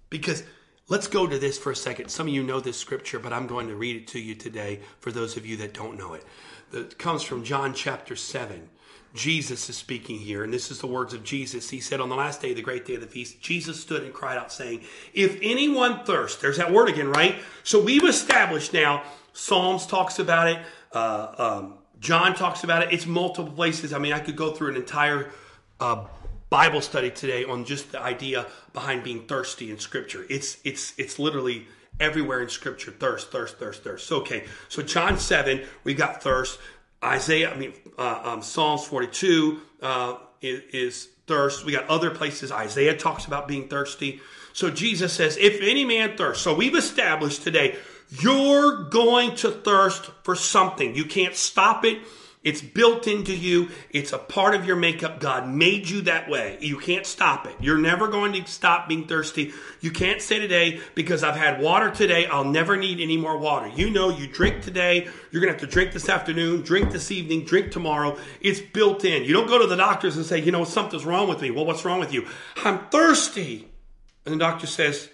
[0.10, 0.43] Because
[0.89, 2.10] let's go to this for a second.
[2.10, 4.82] Some of you know this scripture, but I'm going to read it to you today
[5.00, 6.24] for those of you that don't know it.
[6.72, 8.70] It comes from John chapter 7.
[9.18, 11.70] Jesus is speaking here, and this is the words of Jesus.
[11.70, 14.14] He said, On the last day, the great day of the feast, Jesus stood and
[14.14, 14.82] cried out, saying,
[15.14, 17.36] If anyone thirst, there's that word again, right?
[17.64, 19.04] So we've established now,
[19.34, 20.60] Psalms talks about it,
[20.94, 22.94] uh, um, John talks about it.
[22.94, 23.94] It's multiple places.
[23.94, 25.32] I mean, I could go through an entire
[25.80, 26.06] uh,
[26.50, 30.26] Bible study today on just the idea behind being thirsty in Scripture.
[30.30, 31.68] It's it's it's literally
[32.00, 32.92] everywhere in Scripture.
[32.92, 34.08] Thirst, thirst, thirst, thirst.
[34.08, 36.60] So, okay, so John seven, we got thirst.
[37.04, 41.66] Isaiah, I mean, uh, um, Psalms 42 uh, is, is, thirst.
[41.66, 42.54] We got other places.
[42.54, 44.22] Isaiah talks about being thirsty.
[44.54, 46.42] So Jesus says, if any man thirst.
[46.42, 47.76] So we've established today,
[48.10, 50.96] you're going to thirst for something.
[50.96, 52.00] You can't stop it.
[52.48, 53.72] It's built into you.
[53.90, 55.20] It's a part of your makeup.
[55.20, 56.58] God made you that way.
[56.62, 57.54] You can't stop it.
[57.60, 59.52] You're never going to stop being thirsty.
[59.82, 63.68] You can't say today, because I've had water today, I'll never need any more water.
[63.68, 67.12] You know, you drink today, you're going to have to drink this afternoon, drink this
[67.12, 68.18] evening, drink tomorrow.
[68.40, 69.26] It's built in.
[69.26, 71.52] You don't go to the doctors and say, you know, something's wrong with me.
[71.52, 72.28] Well, what's wrong with you?
[72.64, 73.68] I'm thirsty.
[74.26, 75.10] And the doctor says,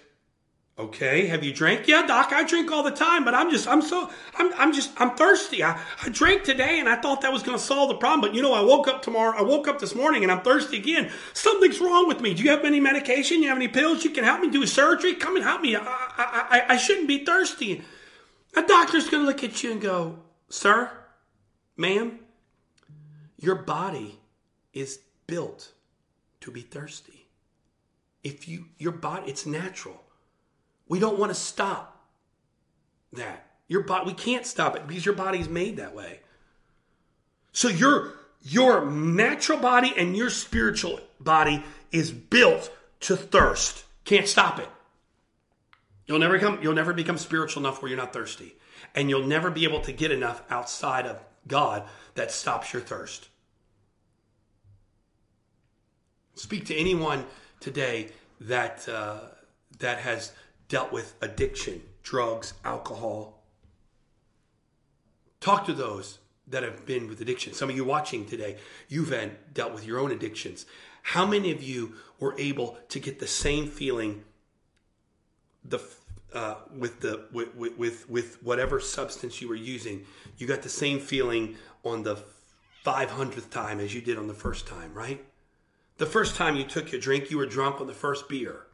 [0.77, 1.87] Okay, have you drank?
[1.87, 4.89] Yeah, doc, I drink all the time, but I'm just, I'm so, I'm, I'm just,
[4.99, 5.63] I'm thirsty.
[5.63, 8.33] I, I drank today and I thought that was going to solve the problem, but
[8.33, 11.11] you know, I woke up tomorrow, I woke up this morning and I'm thirsty again.
[11.33, 12.33] Something's wrong with me.
[12.33, 13.43] Do you have any medication?
[13.43, 14.03] You have any pills?
[14.03, 15.13] You can help me do surgery?
[15.13, 15.75] Come and help me.
[15.75, 17.83] I, I, I, I shouldn't be thirsty.
[18.55, 20.17] A doctor's going to look at you and go,
[20.49, 20.89] sir,
[21.77, 22.17] ma'am,
[23.37, 24.19] your body
[24.73, 25.71] is built
[26.41, 27.27] to be thirsty.
[28.23, 30.02] If you, your body, it's natural.
[30.93, 32.05] We don't want to stop
[33.13, 33.47] that.
[33.67, 36.19] Your body, we can't stop it because your body's made that way.
[37.51, 43.85] So your your natural body and your spiritual body is built to thirst.
[44.05, 44.69] Can't stop it.
[46.05, 48.53] You'll never come you'll never become spiritual enough where you're not thirsty.
[48.93, 53.29] And you'll never be able to get enough outside of God that stops your thirst.
[56.35, 57.25] Speak to anyone
[57.59, 58.09] today
[58.41, 59.21] that uh,
[59.79, 60.31] that has
[60.67, 63.43] dealt with addiction, drugs, alcohol.
[65.39, 67.53] Talk to those that have been with addiction.
[67.53, 68.57] Some of you watching today,
[68.89, 69.13] you've
[69.53, 70.65] dealt with your own addictions.
[71.01, 74.23] How many of you were able to get the same feeling
[75.65, 75.79] the
[76.33, 80.05] uh, with the with, with with whatever substance you were using?
[80.37, 82.17] You got the same feeling on the
[82.85, 85.23] 500th time as you did on the first time, right?
[85.97, 88.65] The first time you took your drink, you were drunk on the first beer.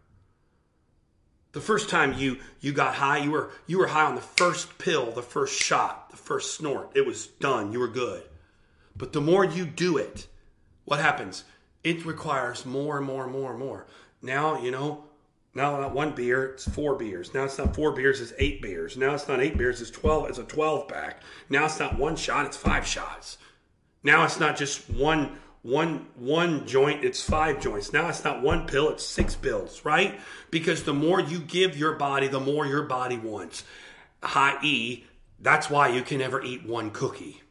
[1.52, 4.78] The first time you you got high, you were you were high on the first
[4.78, 6.92] pill, the first shot, the first snort.
[6.96, 7.72] It was done.
[7.72, 8.24] You were good.
[8.96, 10.28] But the more you do it,
[10.86, 11.46] what happens?
[11.84, 13.88] It requires more and more and more and more.
[14.22, 15.06] Now, you know,
[15.56, 17.34] now not one beer, it's four beers.
[17.34, 18.98] Now it's not four beers, it's eight beers.
[18.98, 21.24] Now it's not eight beers, it's twelve, it's a twelve pack.
[21.50, 23.38] Now it's not one shot, it's five shots.
[24.04, 27.92] Now it's not just one one one joint it's five joints.
[27.92, 30.20] Now it's not one pill it's six pills right?
[30.52, 33.64] Because the more you give your body the more your body wants.
[34.24, 35.06] I.e
[35.42, 37.42] that's why you can never eat one cookie.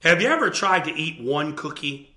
[0.00, 2.14] Have you ever tried to eat one cookie?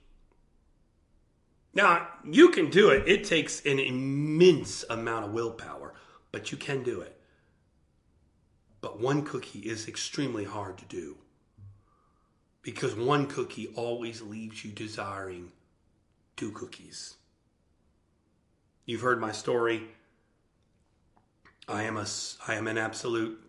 [1.73, 3.08] Now you can do it.
[3.08, 5.93] It takes an immense amount of willpower
[6.32, 7.19] but you can do it.
[8.82, 11.17] But one cookie is extremely hard to do
[12.61, 15.51] because one cookie always leaves you desiring
[16.35, 17.15] two cookies.
[18.85, 19.83] You've heard my story.
[21.67, 22.05] I am a
[22.47, 23.39] I am an absolute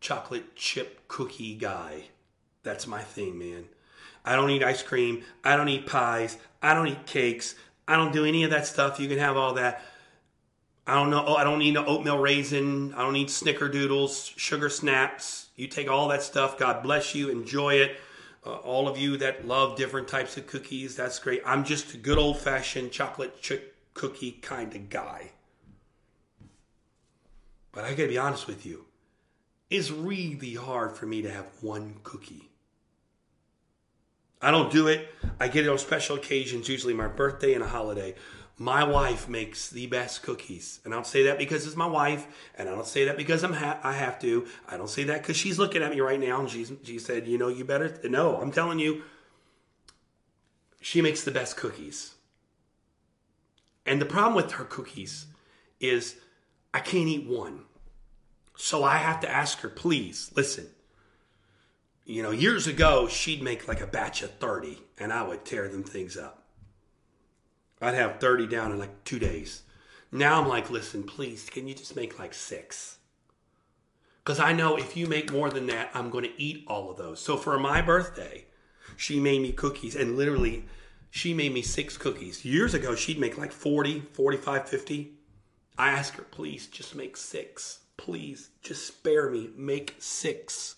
[0.00, 2.04] chocolate chip cookie guy.
[2.62, 3.66] That's my thing, man.
[4.24, 5.22] I don't eat ice cream.
[5.44, 6.36] I don't eat pies.
[6.60, 7.54] I don't eat cakes.
[7.86, 9.00] I don't do any of that stuff.
[9.00, 9.82] You can have all that.
[10.86, 11.24] I don't know.
[11.26, 12.92] Oh, I don't need no oatmeal raisin.
[12.94, 15.48] I don't need snickerdoodles, sugar snaps.
[15.54, 16.58] You take all that stuff.
[16.58, 17.28] God bless you.
[17.28, 17.98] Enjoy it.
[18.44, 21.42] Uh, all of you that love different types of cookies, that's great.
[21.44, 25.32] I'm just a good old fashioned chocolate chip cookie kind of guy.
[27.72, 28.86] But I gotta be honest with you,
[29.70, 32.48] it's really hard for me to have one cookie.
[34.40, 35.08] I don't do it.
[35.40, 38.14] I get it on special occasions, usually my birthday and a holiday.
[38.60, 40.80] My wife makes the best cookies.
[40.84, 42.26] And I don't say that because it's my wife.
[42.56, 44.46] And I don't say that because I'm ha- I have to.
[44.68, 47.28] I don't say that because she's looking at me right now and she's, she said,
[47.28, 47.88] you know, you better.
[47.88, 48.10] Th-.
[48.10, 49.02] No, I'm telling you,
[50.80, 52.14] she makes the best cookies.
[53.86, 55.26] And the problem with her cookies
[55.78, 56.16] is
[56.74, 57.60] I can't eat one.
[58.56, 60.66] So I have to ask her, please, listen.
[62.04, 65.68] You know, years ago, she'd make like a batch of 30 and I would tear
[65.68, 66.37] them things up.
[67.80, 69.62] I'd have 30 down in like two days.
[70.10, 72.98] Now I'm like, listen, please, can you just make like six?
[74.24, 76.98] Because I know if you make more than that, I'm going to eat all of
[76.98, 77.20] those.
[77.20, 78.44] So for my birthday,
[78.96, 80.64] she made me cookies and literally
[81.10, 82.44] she made me six cookies.
[82.44, 85.12] Years ago, she'd make like 40, 45, 50.
[85.78, 87.80] I asked her, please just make six.
[87.96, 89.50] Please just spare me.
[89.56, 90.76] Make six.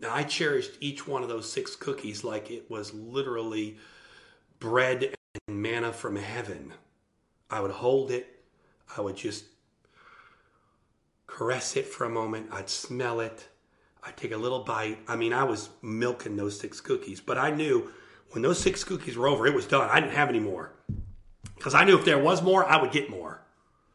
[0.00, 3.78] Now, I cherished each one of those six cookies like it was literally
[4.58, 5.14] bread
[5.46, 6.72] and manna from heaven.
[7.50, 8.42] I would hold it,
[8.96, 9.44] I would just
[11.26, 13.48] caress it for a moment, I'd smell it,
[14.02, 14.98] I'd take a little bite.
[15.08, 17.90] I mean, I was milking those six cookies, but I knew
[18.30, 19.88] when those six cookies were over, it was done.
[19.90, 20.72] I didn't have any more.
[21.56, 23.40] Because I knew if there was more, I would get more.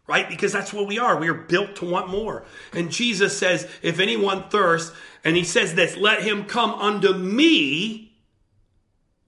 [0.07, 0.27] Right?
[0.27, 1.19] Because that's what we are.
[1.19, 2.43] We are built to want more.
[2.73, 8.17] And Jesus says, if anyone thirsts, and he says this, let him come unto me.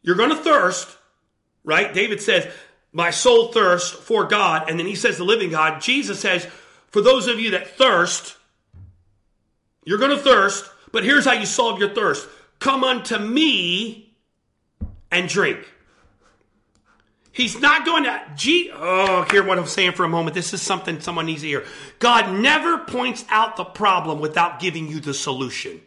[0.02, 0.98] You're going to thirst
[1.64, 1.94] right?
[1.94, 2.52] David says,
[2.92, 4.70] My soul thirsts for God.
[4.70, 5.82] And then he says, The living God.
[5.82, 6.46] Jesus says,
[6.88, 8.38] For those of you that thirst,
[9.84, 12.28] you're going to thirst, but here's how you solve your thirst
[12.60, 14.14] come unto me
[15.10, 15.68] and drink.
[17.34, 20.34] He's not going to, gee, oh, hear what I'm saying for a moment.
[20.34, 21.66] This is something someone needs to hear.
[22.00, 25.82] God never points out the problem without giving you the solution.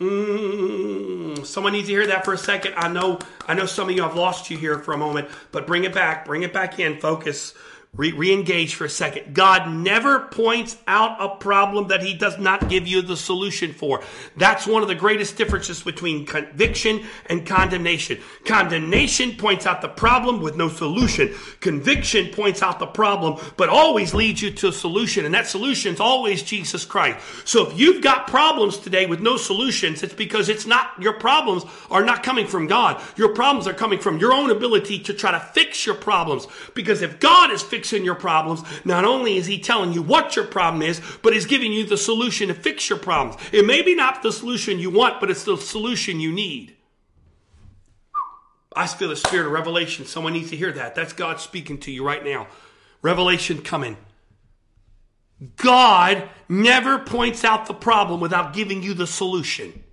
[0.00, 2.74] Mm, someone needs to hear that for a second.
[2.76, 5.66] I know, I know some of you have lost you here for a moment, but
[5.66, 6.98] bring it back, bring it back in.
[7.00, 7.54] Focus.
[7.96, 9.34] Re engage for a second.
[9.34, 14.02] God never points out a problem that He does not give you the solution for.
[14.36, 18.20] That's one of the greatest differences between conviction and condemnation.
[18.44, 21.34] Condemnation points out the problem with no solution.
[21.60, 25.94] Conviction points out the problem, but always leads you to a solution, and that solution
[25.94, 27.24] is always Jesus Christ.
[27.44, 31.64] So if you've got problems today with no solutions, it's because it's not, your problems
[31.90, 33.00] are not coming from God.
[33.16, 36.46] Your problems are coming from your own ability to try to fix your problems.
[36.74, 40.34] Because if God is fixing fixing your problems, not only is he telling you what
[40.36, 43.36] your problem is, but he's giving you the solution to fix your problems.
[43.52, 46.74] It may be not the solution you want, but it's the solution you need.
[48.74, 50.06] I feel the spirit of revelation.
[50.06, 50.94] Someone needs to hear that.
[50.94, 52.46] That's God speaking to you right now.
[53.02, 53.98] Revelation coming.
[55.56, 59.84] God never points out the problem without giving you the solution.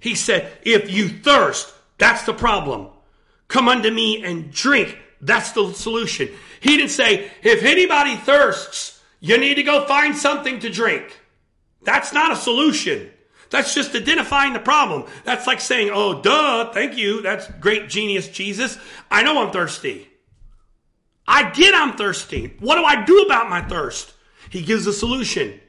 [0.00, 2.88] He said, if you thirst, that's the problem.
[3.48, 4.98] Come unto me and drink.
[5.22, 6.28] That's the solution.
[6.60, 11.20] He didn't say, if anybody thirsts, you need to go find something to drink.
[11.84, 13.10] That's not a solution.
[13.50, 15.04] That's just identifying the problem.
[15.24, 17.22] That's like saying, oh, duh, thank you.
[17.22, 18.78] That's great genius, Jesus.
[19.10, 20.08] I know I'm thirsty.
[21.26, 22.56] I get I'm thirsty.
[22.58, 24.12] What do I do about my thirst?
[24.50, 25.60] He gives a solution.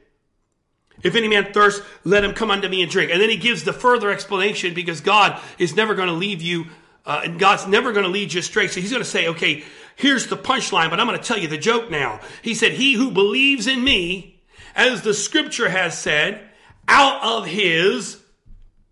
[1.02, 3.12] If any man thirst, let him come unto me and drink.
[3.12, 6.66] And then he gives the further explanation because God is never going to leave you
[7.06, 8.68] uh, and God's never going to lead you astray.
[8.68, 9.64] So he's going to say, okay,
[9.96, 12.20] here's the punchline, but I'm going to tell you the joke now.
[12.42, 14.42] He said, he who believes in me,
[14.74, 16.40] as the scripture has said,
[16.88, 18.20] out of his,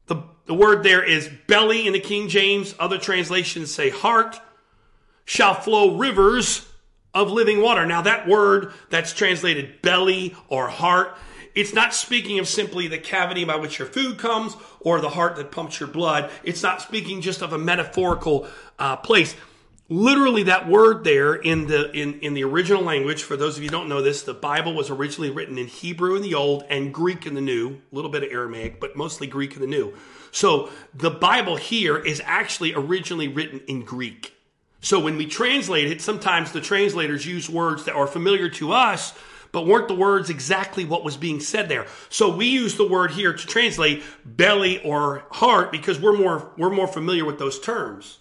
[0.07, 2.75] the, the word there is belly in the King James.
[2.79, 4.39] Other translations say heart,
[5.25, 6.69] shall flow rivers
[7.15, 7.87] of living water.
[7.87, 11.17] Now that word that's translated belly or heart
[11.55, 15.37] it's not speaking of simply the cavity by which your food comes or the heart
[15.37, 16.31] that pumps your blood.
[16.45, 18.47] It's not speaking just of a metaphorical
[18.79, 19.37] uh, place.
[19.89, 23.25] Literally, that word there in the in, in the original language.
[23.25, 26.23] For those of you don't know this, the Bible was originally written in Hebrew in
[26.23, 27.81] the Old and Greek in the New.
[27.93, 29.95] A little bit of Aramaic, but mostly Greek in the New.
[30.31, 34.35] So the Bible here is actually originally written in Greek.
[34.81, 39.13] So when we translate it, sometimes the translators use words that are familiar to us
[39.53, 41.87] but weren't the words exactly what was being said there?
[42.09, 46.71] So we use the word here to translate belly or heart because we're more, we're
[46.71, 48.19] more familiar with those terms.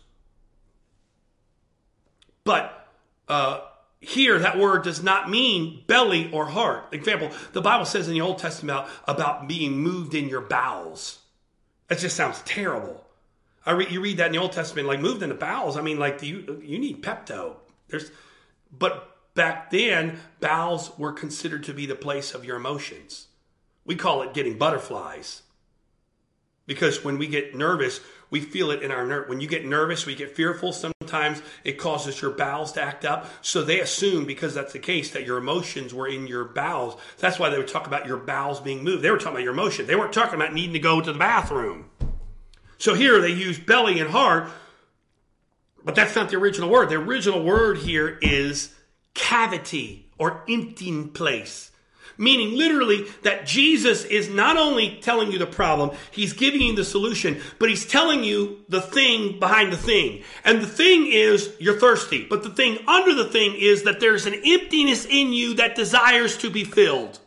[2.43, 2.88] But,
[3.27, 3.61] uh,
[4.01, 6.86] here that word does not mean belly or heart.
[6.91, 11.19] Example, the Bible says in the Old Testament about, being moved in your bowels.
[11.88, 13.05] That just sounds terrible.
[13.65, 15.77] I re, you read that in the Old Testament, like moved in the bowels.
[15.77, 17.57] I mean, like you you need Pepto.
[17.89, 18.09] There's,
[18.71, 23.27] but Back then, bowels were considered to be the place of your emotions.
[23.86, 25.43] We call it getting butterflies.
[26.67, 29.27] Because when we get nervous, we feel it in our nerve.
[29.27, 30.71] When you get nervous, we get fearful.
[30.71, 33.27] Sometimes it causes your bowels to act up.
[33.41, 36.97] So they assume, because that's the case, that your emotions were in your bowels.
[37.17, 39.03] That's why they would talk about your bowels being moved.
[39.03, 39.88] They were talking about your emotion.
[39.88, 41.89] They weren't talking about needing to go to the bathroom.
[42.77, 44.49] So here they use belly and heart,
[45.84, 46.89] but that's not the original word.
[46.89, 48.73] The original word here is
[49.14, 51.72] cavity or emptying place.
[52.18, 56.84] Meaning literally that Jesus is not only telling you the problem, he's giving you the
[56.84, 60.22] solution, but he's telling you the thing behind the thing.
[60.43, 64.28] And the thing is you're thirsty, but the thing under the thing is that there's
[64.28, 67.20] an emptiness in you that desires to be filled.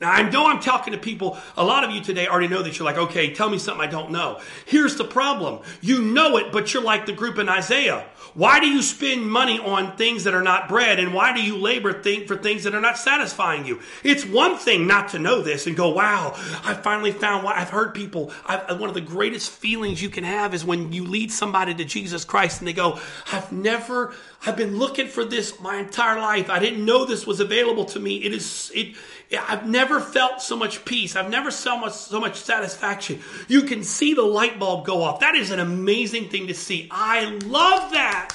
[0.00, 2.78] Now, I know I'm talking to people, a lot of you today already know that
[2.78, 4.40] you're like, okay, tell me something I don't know.
[4.64, 5.60] Here's the problem.
[5.82, 8.06] You know it, but you're like the group in Isaiah.
[8.32, 10.98] Why do you spend money on things that are not bread?
[11.00, 13.80] And why do you labor think for things that are not satisfying you?
[14.02, 16.32] It's one thing not to know this and go, wow,
[16.64, 18.32] I finally found why I've heard people.
[18.46, 21.84] I've, one of the greatest feelings you can have is when you lead somebody to
[21.84, 22.98] Jesus Christ and they go,
[23.32, 24.14] I've never,
[24.46, 26.48] I've been looking for this my entire life.
[26.48, 28.22] I didn't know this was available to me.
[28.24, 28.96] It is, it,
[29.38, 31.14] I've never felt so much peace.
[31.14, 33.20] I've never so much, so much satisfaction.
[33.48, 35.20] You can see the light bulb go off.
[35.20, 36.88] That is an amazing thing to see.
[36.90, 38.34] I love that.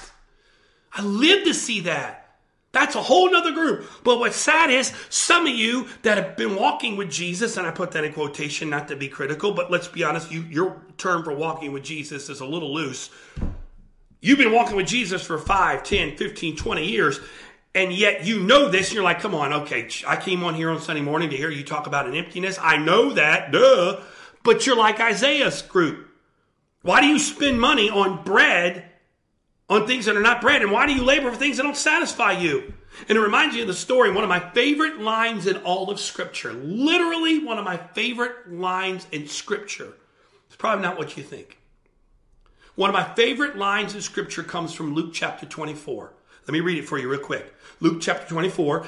[0.94, 2.22] I live to see that.
[2.72, 3.86] That's a whole nother group.
[4.04, 7.72] But what's sad is some of you that have been walking with Jesus, and I
[7.72, 11.24] put that in quotation not to be critical, but let's be honest, you, your term
[11.24, 13.10] for walking with Jesus is a little loose.
[14.20, 17.20] You've been walking with Jesus for 5, 10, 15, 20 years,
[17.76, 20.72] and yet you know this, and you're like, come on, okay, I came on here
[20.72, 22.58] on Sunday morning to hear you talk about an emptiness.
[22.60, 24.02] I know that, duh.
[24.44, 26.08] But you're like Isaiah's group.
[26.82, 28.86] Why do you spend money on bread,
[29.70, 30.62] on things that are not bread?
[30.62, 32.74] And why do you labor for things that don't satisfy you?
[33.10, 36.00] And it reminds you of the story, one of my favorite lines in all of
[36.00, 36.54] Scripture.
[36.54, 39.94] Literally one of my favorite lines in Scripture.
[40.48, 41.60] It's probably not what you think.
[42.76, 46.14] One of my favorite lines in scripture comes from Luke chapter 24.
[46.46, 47.54] Let me read it for you real quick.
[47.80, 48.86] Luke chapter 24,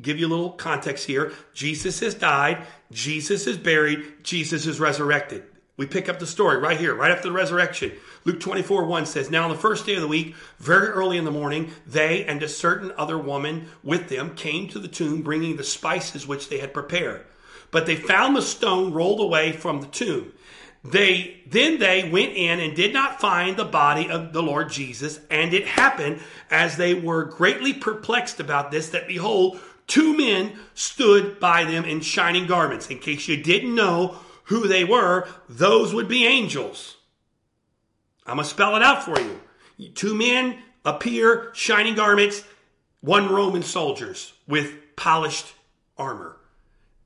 [0.00, 1.32] give you a little context here.
[1.54, 5.44] Jesus has died, Jesus is buried, Jesus is resurrected.
[5.76, 7.92] We pick up the story right here, right after the resurrection.
[8.26, 11.24] Luke 24, 1 says, Now on the first day of the week, very early in
[11.24, 15.56] the morning, they and a certain other woman with them came to the tomb bringing
[15.56, 17.24] the spices which they had prepared.
[17.70, 20.32] But they found the stone rolled away from the tomb.
[20.82, 25.20] They then they went in and did not find the body of the Lord Jesus.
[25.30, 26.20] And it happened
[26.50, 32.00] as they were greatly perplexed about this that behold, two men stood by them in
[32.00, 32.88] shining garments.
[32.88, 36.96] In case you didn't know who they were, those would be angels.
[38.26, 39.90] I'm gonna spell it out for you.
[39.94, 42.44] Two men appear, shining garments,
[43.00, 45.52] one Roman soldiers with polished
[45.98, 46.36] armor.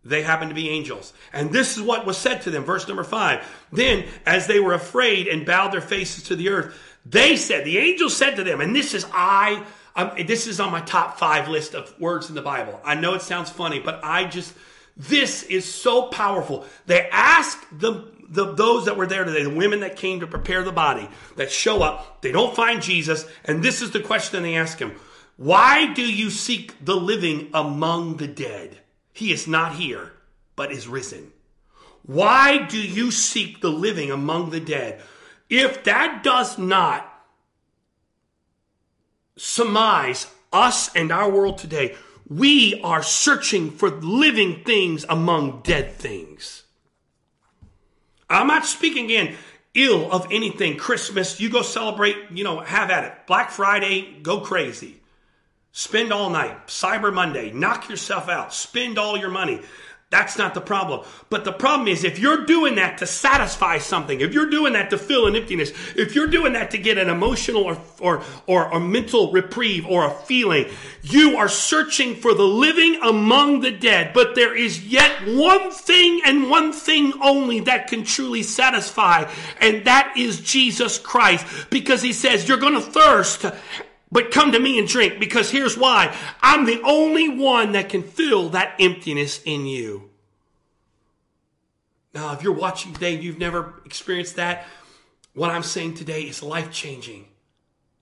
[0.05, 1.13] They happen to be angels.
[1.33, 2.65] And this is what was said to them.
[2.65, 3.47] Verse number five.
[3.73, 7.79] Then, as they were afraid and bowed their faces to the earth, they said, the
[7.79, 9.65] angels said to them, and this is I,
[9.97, 12.81] I'm, this is on my top five list of words in the Bible.
[12.85, 14.55] I know it sounds funny, but I just,
[14.97, 16.67] this is so powerful.
[16.87, 20.63] They ask the, the, those that were there today, the women that came to prepare
[20.63, 24.57] the body, that show up, they don't find Jesus, and this is the question they
[24.57, 24.93] ask him.
[25.37, 28.79] Why do you seek the living among the dead?
[29.15, 30.13] He is not here,
[30.57, 31.33] but is risen.
[32.03, 35.01] Why do you seek the living among the dead?
[35.49, 37.11] If that does not
[39.37, 41.95] surmise us and our world today,
[42.29, 46.65] we are searching for living things among dead things.
[48.29, 49.37] I'm not speaking again
[49.75, 50.77] ill of anything.
[50.77, 53.27] Christmas, you go celebrate, you know, have at it.
[53.27, 55.01] Black Friday, go crazy.
[55.77, 56.69] Spend all night.
[56.69, 58.55] Cyber Monday, knock yourself out.
[58.55, 59.61] Spend all your money.
[60.09, 61.05] That's not the problem.
[61.31, 64.91] But the problem is if you're doing that to satisfy something, if you're doing that
[64.91, 68.71] to fill an emptiness, if you're doing that to get an emotional or, or, or
[68.71, 70.71] a mental reprieve or a feeling,
[71.03, 74.13] you are searching for the living among the dead.
[74.15, 79.29] But there is yet one thing and one thing only that can truly satisfy,
[79.61, 81.45] and that is Jesus Christ.
[81.71, 83.47] Because he says, you're going to thirst
[84.15, 86.17] but come to me and drink because here's why.
[86.41, 90.09] I'm the only one that can fill that emptiness in you.
[92.15, 94.69] Now, if you're watching today and you've never experienced that,
[95.35, 97.27] what I'm saying today is life changing.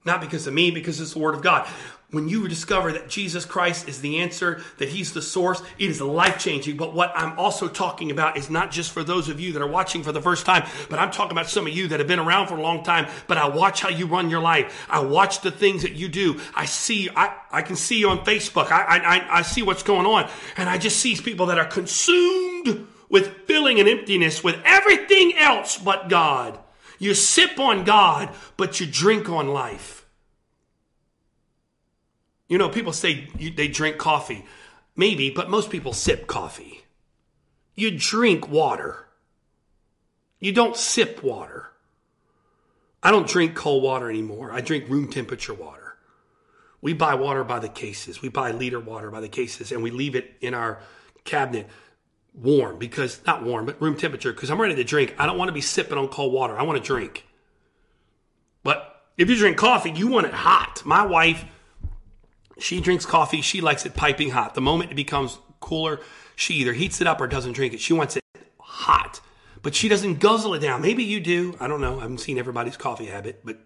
[0.05, 1.68] Not because of me, because it's the Word of God
[2.12, 6.00] when you discover that Jesus Christ is the answer, that He's the source, it is
[6.00, 6.76] life changing.
[6.76, 9.66] But what I'm also talking about is not just for those of you that are
[9.66, 12.18] watching for the first time, but I'm talking about some of you that have been
[12.18, 13.07] around for a long time.
[13.26, 14.86] But I watch how you run your life.
[14.90, 16.38] I watch the things that you do.
[16.55, 18.70] I see, I, I can see you on Facebook.
[18.70, 20.28] I, I, I see what's going on.
[20.59, 25.78] And I just see people that are consumed with filling an emptiness with everything else
[25.78, 26.59] but God.
[27.03, 30.07] You sip on God, but you drink on life.
[32.46, 33.26] You know, people say
[33.57, 34.46] they drink coffee.
[34.94, 36.84] Maybe, but most people sip coffee.
[37.74, 39.09] You drink water.
[40.38, 41.70] You don't sip water.
[43.03, 44.53] I don't drink cold water anymore.
[44.53, 45.96] I drink room temperature water.
[46.80, 48.22] We buy water by the cases.
[48.22, 50.78] We buy liter water by the cases and we leave it in our
[51.24, 51.68] cabinet
[52.35, 55.14] warm because, not warm, but room temperature because I'm ready to drink.
[55.18, 56.59] I don't want to be sipping on cold water.
[56.59, 57.26] I want to drink.
[58.62, 60.83] But if you drink coffee, you want it hot.
[60.85, 61.45] My wife
[62.62, 63.41] she drinks coffee.
[63.41, 64.55] She likes it piping hot.
[64.55, 66.01] The moment it becomes cooler,
[66.37, 67.80] she either heats it up or doesn't drink it.
[67.80, 68.22] She wants it
[68.61, 69.20] hot,
[69.62, 70.83] but she doesn't guzzle it down.
[70.83, 71.57] Maybe you do.
[71.61, 71.99] I don't know.
[71.99, 73.59] I haven't seen everybody's coffee habit, but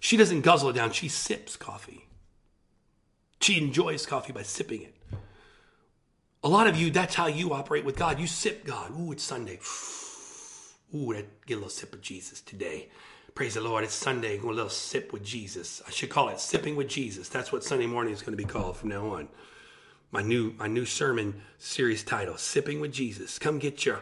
[0.00, 0.92] she doesn't guzzle it down.
[0.92, 2.06] She sips coffee.
[3.40, 4.94] She enjoys coffee by sipping it.
[6.48, 8.18] A lot of you, that's how you operate with God.
[8.18, 8.90] You sip God.
[8.98, 9.60] Ooh, it's Sunday.
[10.94, 11.12] Ooh,
[11.44, 12.88] get a little sip of Jesus today.
[13.34, 13.84] Praise the Lord.
[13.84, 14.38] It's Sunday.
[14.38, 15.82] Go a little sip with Jesus.
[15.86, 17.28] I should call it sipping with Jesus.
[17.28, 19.28] That's what Sunday morning is going to be called from now on.
[20.10, 23.38] My new my new sermon series title, Sipping with Jesus.
[23.38, 24.00] Come get your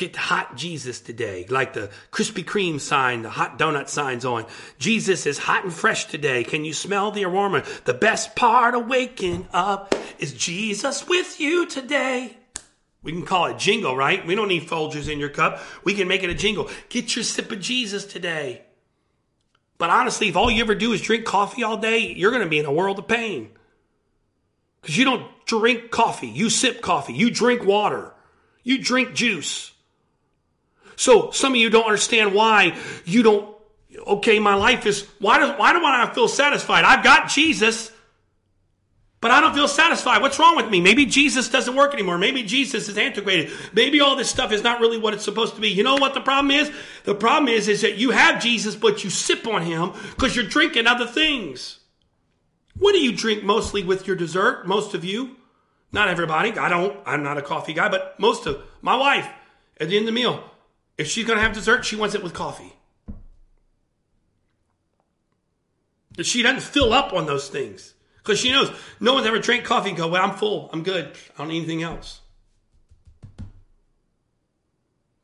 [0.00, 1.46] get the hot Jesus today.
[1.48, 4.46] Like the Krispy Kreme sign, the hot donut signs on.
[4.78, 6.42] Jesus is hot and fresh today.
[6.42, 7.64] Can you smell the aroma?
[7.84, 12.36] The best part of waking up is Jesus with you today.
[13.02, 14.26] We can call it jingle, right?
[14.26, 15.60] We don't need Folgers in your cup.
[15.84, 16.70] We can make it a jingle.
[16.88, 18.62] Get your sip of Jesus today.
[19.78, 22.48] But honestly, if all you ever do is drink coffee all day, you're going to
[22.48, 23.50] be in a world of pain.
[24.80, 26.28] Because you don't drink coffee.
[26.28, 27.14] You sip coffee.
[27.14, 28.12] You drink water.
[28.62, 29.69] You drink juice.
[31.00, 32.76] So some of you don't understand why
[33.06, 33.56] you don't,
[34.06, 36.84] okay, my life is, why do, why do I not feel satisfied?
[36.84, 37.90] I've got Jesus.
[39.22, 40.20] But I don't feel satisfied.
[40.20, 40.78] What's wrong with me?
[40.82, 42.18] Maybe Jesus doesn't work anymore.
[42.18, 43.50] Maybe Jesus is antiquated.
[43.72, 45.70] Maybe all this stuff is not really what it's supposed to be.
[45.70, 46.70] You know what the problem is?
[47.04, 50.44] The problem is, is that you have Jesus, but you sip on him because you're
[50.44, 51.78] drinking other things.
[52.78, 54.66] What do you drink mostly with your dessert?
[54.66, 55.36] Most of you.
[55.92, 56.52] Not everybody.
[56.58, 56.94] I don't.
[57.06, 59.26] I'm not a coffee guy, but most of my wife
[59.80, 60.44] at the end of the meal,
[61.00, 62.74] if she's going to have dessert, she wants it with coffee.
[66.20, 67.94] She doesn't fill up on those things.
[68.18, 68.70] Because she knows
[69.00, 70.68] no one's ever drank coffee and go, well, I'm full.
[70.74, 71.06] I'm good.
[71.06, 72.20] I don't need anything else.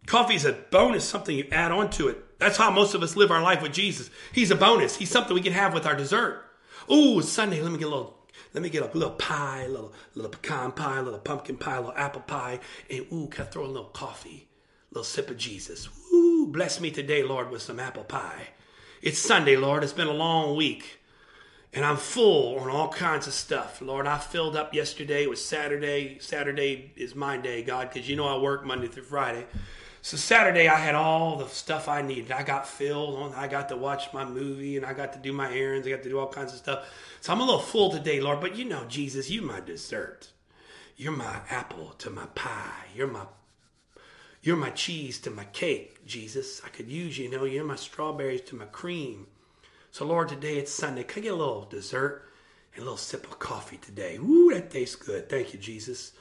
[0.06, 2.38] Coffee is a bonus, something you add on to it.
[2.38, 4.08] That's how most of us live our life with Jesus.
[4.32, 4.96] He's a bonus.
[4.96, 6.42] He's something we can have with our dessert.
[6.90, 8.16] Ooh, Sunday, let me get a little,
[8.54, 11.76] let me get a little pie, a little, little pecan pie, a little pumpkin pie,
[11.76, 14.45] a little apple pie, and ooh, can I throw a little coffee,
[14.96, 15.90] little sip of Jesus.
[16.10, 18.48] Ooh, bless me today, Lord, with some apple pie.
[19.02, 19.84] It's Sunday, Lord.
[19.84, 21.00] It's been a long week
[21.74, 23.82] and I'm full on all kinds of stuff.
[23.82, 25.24] Lord, I filled up yesterday.
[25.24, 26.18] It was Saturday.
[26.18, 29.44] Saturday is my day, God, because you know I work Monday through Friday.
[30.00, 32.32] So Saturday I had all the stuff I needed.
[32.32, 33.34] I got filled on.
[33.34, 35.86] I got to watch my movie and I got to do my errands.
[35.86, 36.88] I got to do all kinds of stuff.
[37.20, 38.40] So I'm a little full today, Lord.
[38.40, 40.30] But you know, Jesus, you're my dessert.
[40.96, 42.86] You're my apple to my pie.
[42.94, 43.26] You're my
[44.46, 46.62] you're my cheese to my cake, Jesus.
[46.64, 49.26] I could use you, you know, you're my strawberries to my cream.
[49.90, 51.02] So, Lord, today it's Sunday.
[51.02, 52.28] Can I get a little dessert
[52.72, 54.18] and a little sip of coffee today?
[54.18, 55.28] Ooh, that tastes good.
[55.28, 56.12] Thank you, Jesus.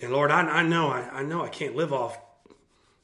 [0.00, 2.18] And Lord, I, I know I, I know I can't live off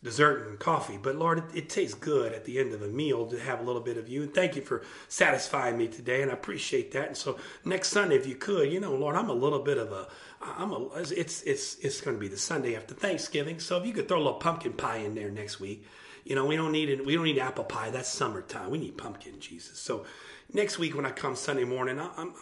[0.07, 3.27] dessert and coffee, but Lord, it, it, tastes good at the end of a meal
[3.27, 4.23] to have a little bit of you.
[4.23, 7.09] And thank you for satisfying me today, and I appreciate that.
[7.09, 9.93] And so next Sunday, if you could, you know, Lord, I'm a little bit of
[9.93, 10.09] a,
[10.41, 13.93] I'm a, it's it's it's going to be the Sunday after Thanksgiving, so if you
[13.93, 15.85] could throw a little pumpkin pie in there next week,
[16.25, 17.05] you know, we don't need it.
[17.05, 17.91] We don't need apple pie.
[17.91, 18.71] That's summertime.
[18.71, 19.79] We need pumpkin, Jesus.
[19.79, 20.07] So
[20.53, 22.33] next week when I come Sunday morning, I, am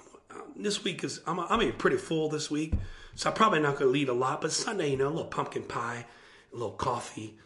[0.56, 2.74] this week is I'm I'm pretty full this week,
[3.14, 4.40] so I'm probably not going to lead a lot.
[4.40, 6.06] But Sunday, you know, a little pumpkin pie,
[6.52, 7.38] a little coffee.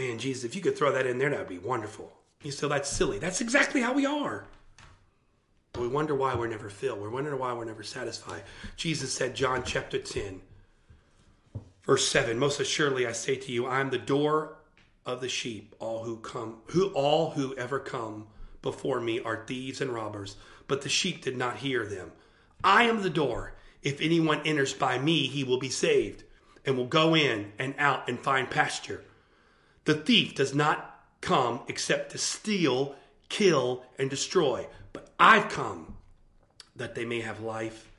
[0.00, 2.10] Man, Jesus, if you could throw that in there, that would be wonderful.
[2.42, 3.18] You say that's silly.
[3.18, 4.46] That's exactly how we are.
[5.78, 7.02] We wonder why we're never filled.
[7.02, 8.44] We're wondering why we're never satisfied.
[8.78, 10.40] Jesus said, John chapter 10,
[11.84, 14.56] verse 7, Most assuredly I say to you, I am the door
[15.04, 18.26] of the sheep all who come who all who ever come
[18.62, 20.36] before me are thieves and robbers
[20.66, 22.12] but the sheep did not hear them
[22.62, 26.22] i am the door if anyone enters by me he will be saved
[26.66, 29.02] and will go in and out and find pasture
[29.84, 32.94] the thief does not come except to steal
[33.28, 35.96] kill and destroy but i've come
[36.76, 37.90] that they may have life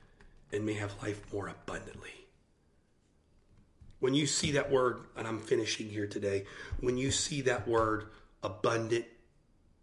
[0.51, 2.21] and may have life more abundantly
[4.01, 6.45] when you see that word, and I'm finishing here today,
[6.79, 8.07] when you see that word
[8.41, 9.05] abundant,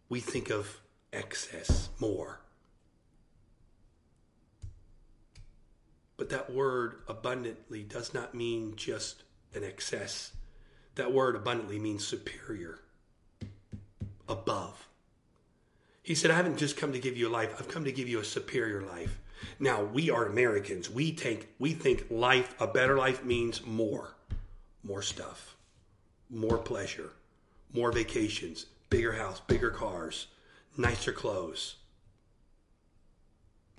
[0.09, 0.81] we think of
[1.13, 2.41] excess, more.
[6.17, 9.23] But that word abundantly does not mean just
[9.55, 10.33] an excess.
[10.99, 12.81] That word abundantly means superior,
[14.29, 14.89] above.
[16.03, 18.09] He said, I haven't just come to give you a life, I've come to give
[18.09, 19.17] you a superior life.
[19.61, 20.91] Now, we are Americans.
[20.91, 24.17] We think we think life, a better life means more.
[24.83, 25.57] More stuff.
[26.29, 27.11] More pleasure.
[27.73, 28.67] More vacations.
[28.91, 30.27] Bigger house, bigger cars,
[30.77, 31.77] nicer clothes.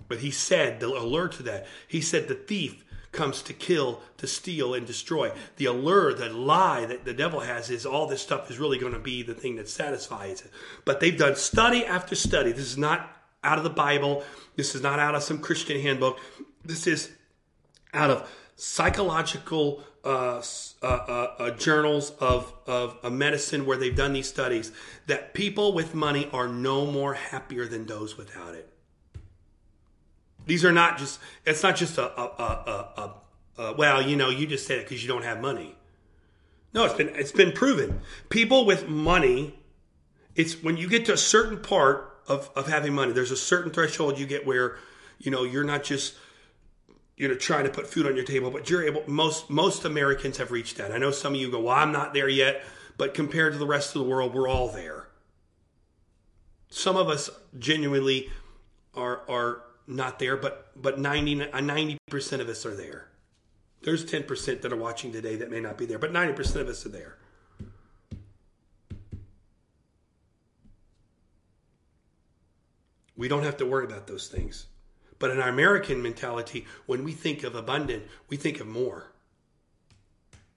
[0.08, 2.82] But he said, the alert to that, he said the thief
[3.12, 5.32] comes to kill, to steal, and destroy.
[5.56, 8.92] The allure, the lie that the devil has is all this stuff is really going
[8.92, 10.50] to be the thing that satisfies it.
[10.84, 12.52] But they've done study after study.
[12.52, 14.22] This is not out of the Bible.
[14.56, 16.18] This is not out of some Christian handbook.
[16.64, 17.10] This is
[17.92, 20.42] out of psychological uh,
[20.82, 24.72] uh, uh, uh, journals of, of medicine where they've done these studies
[25.06, 28.66] that people with money are no more happier than those without it.
[30.50, 32.24] These are not just, it's not just a, a,
[32.96, 33.14] a,
[33.56, 35.76] a well, you know, you just said it because you don't have money.
[36.74, 38.00] No, it's been, it's been proven.
[38.30, 39.54] People with money,
[40.34, 43.12] it's when you get to a certain part of, of having money.
[43.12, 44.76] There's a certain threshold you get where,
[45.20, 46.16] you know, you're not just
[47.16, 49.04] you know trying to put food on your table, but you're able.
[49.06, 50.90] Most most Americans have reached that.
[50.90, 52.64] I know some of you go, well, I'm not there yet,
[52.96, 55.10] but compared to the rest of the world, we're all there.
[56.70, 58.32] Some of us genuinely
[58.96, 63.10] are are not there, but but 90 percent of us are there.
[63.82, 66.84] There's 10% that are watching today that may not be there, but 90% of us
[66.84, 67.16] are there.
[73.16, 74.66] We don't have to worry about those things.
[75.18, 79.12] But in our American mentality, when we think of abundant, we think of more.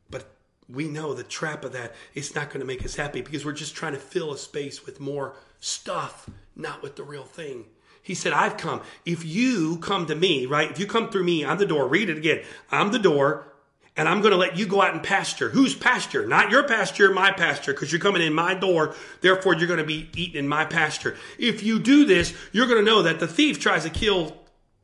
[0.09, 0.29] But
[0.69, 3.51] we know the trap of that, it's not going to make us happy because we're
[3.51, 7.65] just trying to fill a space with more stuff, not with the real thing.
[8.03, 8.81] He said, I've come.
[9.05, 10.69] If you come to me, right?
[10.69, 11.87] If you come through me, I'm the door.
[11.87, 12.43] Read it again.
[12.69, 13.47] I'm the door
[13.95, 15.49] and I'm going to let you go out and pasture.
[15.49, 16.25] Whose pasture?
[16.25, 18.95] Not your pasture, my pasture, because you're coming in my door.
[19.21, 21.15] Therefore, you're going to be eating in my pasture.
[21.37, 24.35] If you do this, you're going to know that the thief tries to kill,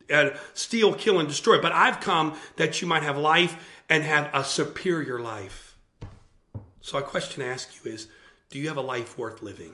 [0.09, 1.59] and steal, kill, and destroy.
[1.59, 5.75] But I've come that you might have life and have a superior life.
[6.81, 8.07] So, a question to ask you is
[8.51, 9.73] Do you have a life worth living?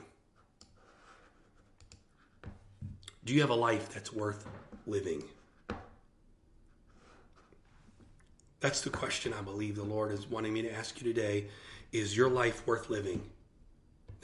[3.26, 4.46] Do you have a life that's worth
[4.86, 5.24] living?
[8.60, 11.48] That's the question I believe the Lord is wanting me to ask you today.
[11.90, 13.28] Is your life worth living?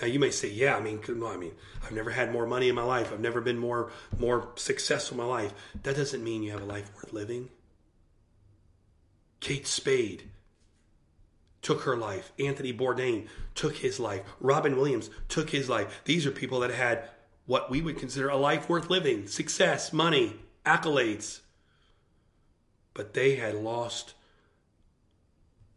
[0.01, 2.77] Now you may say, "Yeah, I mean, I mean, I've never had more money in
[2.77, 3.13] my life.
[3.13, 3.91] I've never been more
[4.21, 7.51] more successful in my life." That doesn't mean you have a life worth living.
[9.41, 10.31] Kate Spade
[11.61, 12.33] took her life.
[12.39, 13.27] Anthony Bourdain
[13.57, 14.23] took his life.
[14.39, 16.03] Robin Williams took his life.
[16.05, 17.09] These are people that had
[17.47, 21.40] what we would consider a life worth living, success, money, accolades.
[22.95, 24.14] But they had lost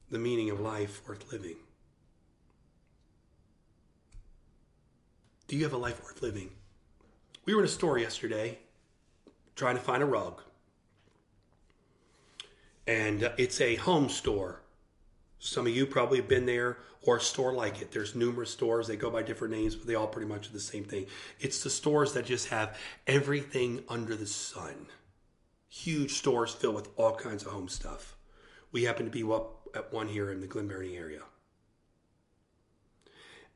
[0.09, 1.55] the meaning of life worth living.
[5.47, 6.51] Do you have a life worth living?
[7.45, 8.59] We were in a store yesterday
[9.55, 10.41] trying to find a rug.
[12.87, 14.61] And uh, it's a home store.
[15.39, 17.91] Some of you probably have been there or a store like it.
[17.91, 18.87] There's numerous stores.
[18.87, 21.05] They go by different names, but they all pretty much are the same thing.
[21.39, 22.77] It's the stores that just have
[23.07, 24.87] everything under the sun.
[25.69, 28.17] Huge stores filled with all kinds of home stuff.
[28.71, 31.21] We happen to be up at one here in the Glen Burnie area.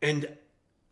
[0.02, 0.38] And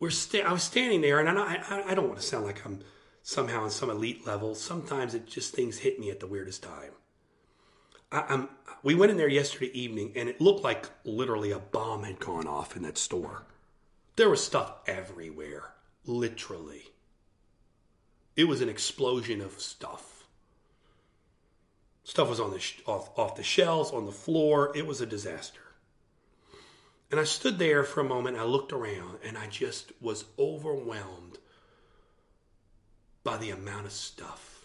[0.00, 2.64] we're sta- I was standing there, and I, I, I don't want to sound like
[2.64, 2.80] I'm
[3.22, 4.54] somehow on some elite level.
[4.54, 6.92] Sometimes it just things hit me at the weirdest time.
[8.10, 8.46] I,
[8.82, 12.46] we went in there yesterday evening, and it looked like literally a bomb had gone
[12.46, 13.44] off in that store.
[14.16, 15.74] There was stuff everywhere,
[16.06, 16.84] literally.
[18.34, 20.26] It was an explosion of stuff.
[22.04, 24.72] Stuff was on the sh- off, off the shelves, on the floor.
[24.74, 25.60] It was a disaster.
[27.10, 28.38] And I stood there for a moment.
[28.38, 31.38] I looked around and I just was overwhelmed
[33.24, 34.57] by the amount of stuff.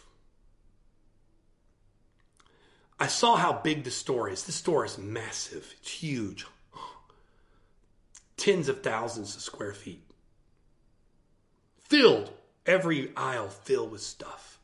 [3.03, 4.45] I saw how big the store is.
[4.45, 6.45] This store is massive, it's huge.
[8.37, 10.05] Tens of thousands of square feet.
[11.81, 12.31] Filled,
[12.65, 14.57] every aisle filled with stuff.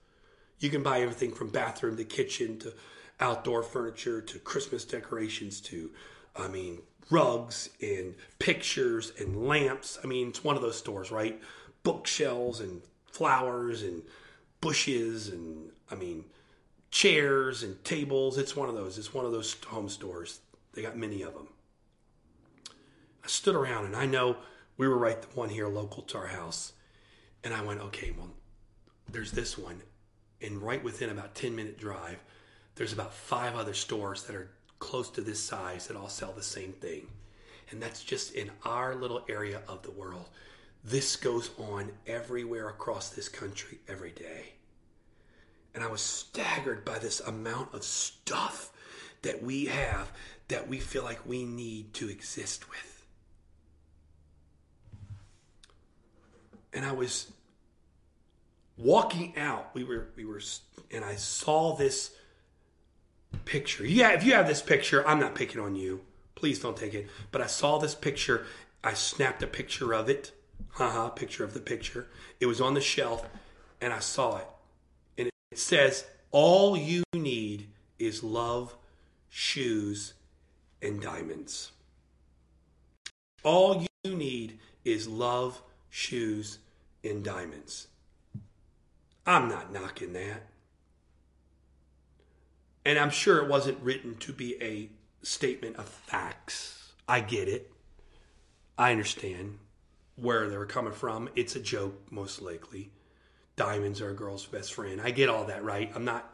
[0.58, 2.74] You can buy everything from bathroom to kitchen to
[3.20, 5.92] outdoor furniture to Christmas decorations to,
[6.34, 10.00] I mean, rugs and pictures and lamps.
[10.02, 11.42] I mean, it's one of those stores, right?
[11.84, 14.02] Bookshelves and flowers and
[14.62, 16.24] bushes and, I mean,
[16.92, 18.38] chairs and tables.
[18.38, 18.98] It's one of those.
[18.98, 20.40] It's one of those home stores.
[20.74, 21.48] They got many of them.
[23.24, 24.38] I stood around and I know
[24.78, 26.74] we were right the one here local to our house.
[27.44, 28.30] And I went, okay, well,
[29.12, 29.82] there's this one
[30.42, 32.18] and right within about 10 minute drive
[32.76, 36.44] there's about five other stores that are close to this size that all sell the
[36.44, 37.08] same thing
[37.72, 40.30] and that's just in our little area of the world
[40.84, 44.54] this goes on everywhere across this country every day
[45.74, 48.72] and i was staggered by this amount of stuff
[49.22, 50.12] that we have
[50.48, 53.06] that we feel like we need to exist with
[56.74, 57.32] and i was
[58.80, 60.42] walking out, we were we were,
[60.92, 62.12] and I saw this
[63.46, 63.86] picture.
[63.86, 66.02] Yeah, if you have this picture, I'm not picking on you.
[66.36, 67.08] Please don't take it.
[67.32, 68.46] But I saw this picture.
[68.84, 70.32] I snapped a picture of it.
[70.72, 72.08] Haha, picture of the picture.
[72.40, 73.28] It was on the shelf,
[73.82, 74.48] and I saw it.
[75.52, 78.76] It says, "All you need is love,
[79.30, 80.14] shoes,
[80.82, 81.72] and diamonds."
[83.44, 86.60] All you need is love, shoes,
[87.04, 87.88] and diamonds.
[89.26, 90.50] I'm not knocking that.
[92.86, 94.90] And I'm sure it wasn't written to be a
[95.22, 96.94] statement of facts.
[97.08, 97.72] I get it.
[98.78, 99.60] I understand
[100.16, 101.30] where they were coming from.
[101.36, 102.92] It's a joke, most likely.
[103.60, 105.02] Diamonds are a girl's best friend.
[105.02, 105.92] I get all that, right?
[105.94, 106.34] I'm not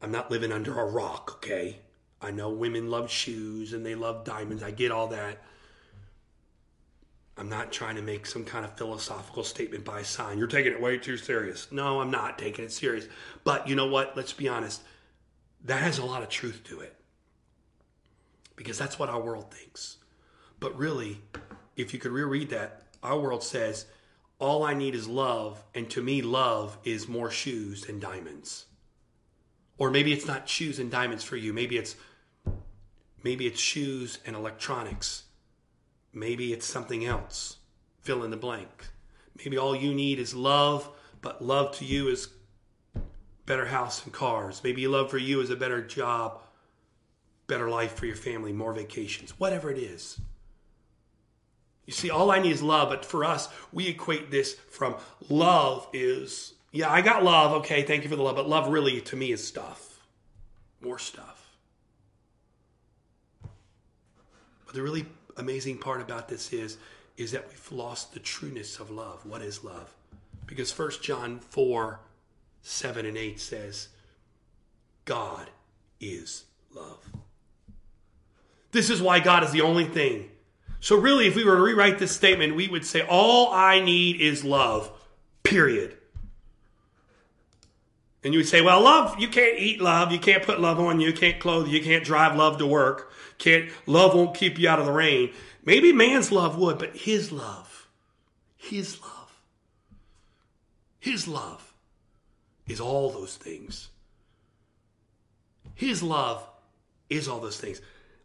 [0.00, 1.80] I'm not living under a rock, okay?
[2.20, 4.62] I know women love shoes and they love diamonds.
[4.62, 5.42] I get all that.
[7.36, 10.38] I'm not trying to make some kind of philosophical statement by sign.
[10.38, 11.66] You're taking it way too serious.
[11.72, 13.08] No, I'm not taking it serious.
[13.42, 14.16] But you know what?
[14.16, 14.82] Let's be honest.
[15.64, 16.94] That has a lot of truth to it.
[18.54, 19.96] Because that's what our world thinks.
[20.60, 21.22] But really,
[21.74, 23.86] if you could reread that, our world says,
[24.42, 25.64] all I need is love.
[25.74, 28.66] And to me, love is more shoes and diamonds.
[29.78, 31.52] Or maybe it's not shoes and diamonds for you.
[31.52, 31.96] Maybe it's
[33.22, 35.24] maybe it's shoes and electronics
[36.12, 37.56] Maybe it's something else.
[38.00, 38.88] Fill in the blank.
[39.38, 40.88] Maybe all you need is love,
[41.22, 42.28] but love to you is
[43.46, 44.60] better house and cars.
[44.62, 46.42] Maybe love for you is a better job,
[47.46, 50.20] better life for your family, more vacations, whatever it is.
[51.92, 54.96] You see, all I need is love, but for us, we equate this from
[55.28, 59.02] love is, yeah, I got love, okay, thank you for the love, but love really
[59.02, 60.00] to me is stuff,
[60.80, 61.50] more stuff.
[64.64, 65.04] But the really
[65.36, 66.78] amazing part about this is,
[67.18, 69.26] is that we've lost the trueness of love.
[69.26, 69.94] What is love?
[70.46, 72.00] Because 1 John 4
[72.62, 73.88] 7 and 8 says,
[75.04, 75.50] God
[76.00, 77.06] is love.
[78.70, 80.30] This is why God is the only thing.
[80.82, 84.20] So, really, if we were to rewrite this statement, we would say, All I need
[84.20, 84.90] is love,
[85.44, 85.96] period.
[88.24, 90.10] And you would say, Well, love, you can't eat love.
[90.10, 91.06] You can't put love on you.
[91.06, 91.78] You can't clothe you.
[91.78, 93.12] You can't drive love to work.
[93.38, 95.32] Can't, love won't keep you out of the rain.
[95.64, 97.88] Maybe man's love would, but his love,
[98.56, 99.40] his love,
[100.98, 101.74] his love
[102.66, 103.88] is all those things.
[105.76, 106.44] His love
[107.08, 107.80] is all those things.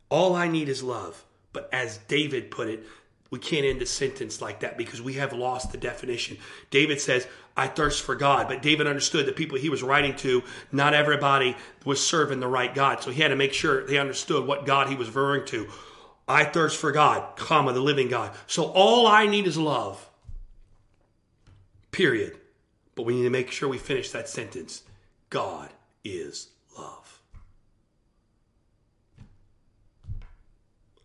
[0.09, 1.23] All I need is love.
[1.57, 2.85] But as David put it,
[3.31, 6.37] we can't end a sentence like that because we have lost the definition.
[6.69, 8.47] David says, I thirst for God.
[8.47, 12.75] But David understood the people he was writing to, not everybody was serving the right
[12.75, 13.01] God.
[13.01, 15.67] So he had to make sure they understood what God he was referring to.
[16.27, 18.35] I thirst for God, comma, the living God.
[18.45, 20.07] So all I need is love.
[21.89, 22.37] Period.
[22.93, 24.83] But we need to make sure we finish that sentence
[25.31, 25.69] God
[26.03, 27.16] is love.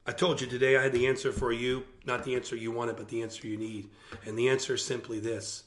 [0.04, 2.96] I told you today I had the answer for you, not the answer you wanted,
[2.96, 3.88] but the answer you need.
[4.26, 5.64] And the answer is simply this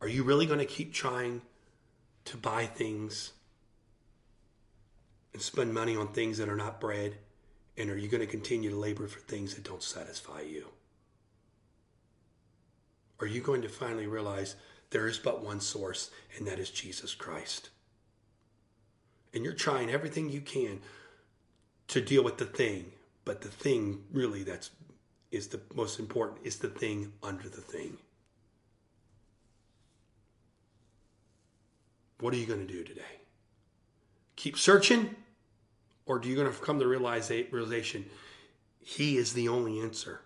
[0.00, 1.42] Are you really going to keep trying
[2.26, 3.32] to buy things
[5.32, 7.16] and spend money on things that are not bread?
[7.76, 10.66] And are you going to continue to labor for things that don't satisfy you?
[13.22, 14.56] are you going to finally realize
[14.90, 17.70] there is but one source, and that is Jesus Christ?
[19.32, 20.80] And you're trying everything you can
[21.92, 22.90] to deal with the thing,
[23.26, 24.70] but the thing really that's
[25.30, 27.98] is the most important is the thing under the thing.
[32.20, 33.20] What are you going to do today?
[34.36, 35.14] Keep searching,
[36.06, 38.06] or do you going to come to realize realization
[38.80, 40.20] He is the only answer?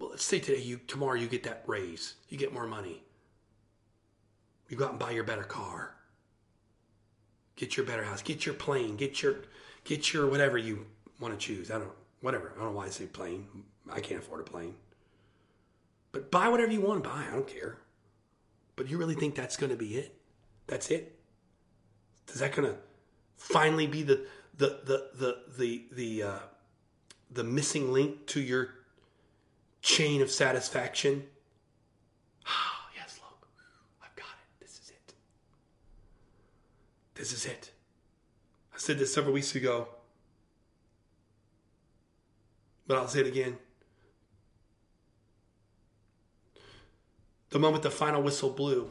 [0.00, 3.04] well, let's say today you tomorrow you get that raise, you get more money.
[4.68, 5.94] You go out and buy your better car.
[7.62, 9.36] Get your better house, get your plane, get your
[9.84, 10.84] get your whatever you
[11.20, 11.70] want to choose.
[11.70, 12.52] I don't whatever.
[12.56, 13.46] I don't know why I say plane.
[13.88, 14.74] I can't afford a plane.
[16.10, 17.24] But buy whatever you want to buy.
[17.24, 17.78] I don't care.
[18.74, 20.12] But you really think that's going to be it?
[20.66, 21.16] That's it?
[22.32, 22.76] Is that going to
[23.36, 26.38] finally be the the the the the the uh,
[27.30, 28.70] the missing link to your
[29.82, 31.22] chain of satisfaction.
[32.44, 33.46] Oh, yes, look,
[34.02, 34.60] I've got it.
[34.60, 35.14] This is it.
[37.22, 37.70] This is it.
[38.74, 39.86] I said this several weeks ago,
[42.84, 43.58] but I'll say it again.
[47.50, 48.90] The moment the final whistle blew,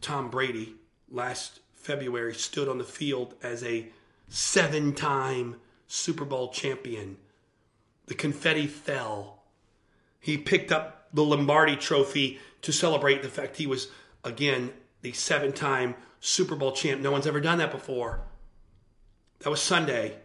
[0.00, 0.74] Tom Brady
[1.08, 3.90] last February stood on the field as a
[4.28, 5.54] seven time
[5.86, 7.16] Super Bowl champion.
[8.06, 9.44] The confetti fell
[10.18, 13.86] he picked up the Lombardi trophy to celebrate the fact he was,
[14.24, 14.72] again,
[15.02, 17.00] the seven time Super Bowl champ.
[17.00, 18.20] No one's ever done that before.
[19.40, 20.18] That was Sunday.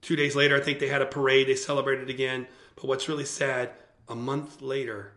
[0.00, 1.48] Two days later, I think they had a parade.
[1.48, 2.46] They celebrated again.
[2.76, 3.70] But what's really sad,
[4.08, 5.12] a month later,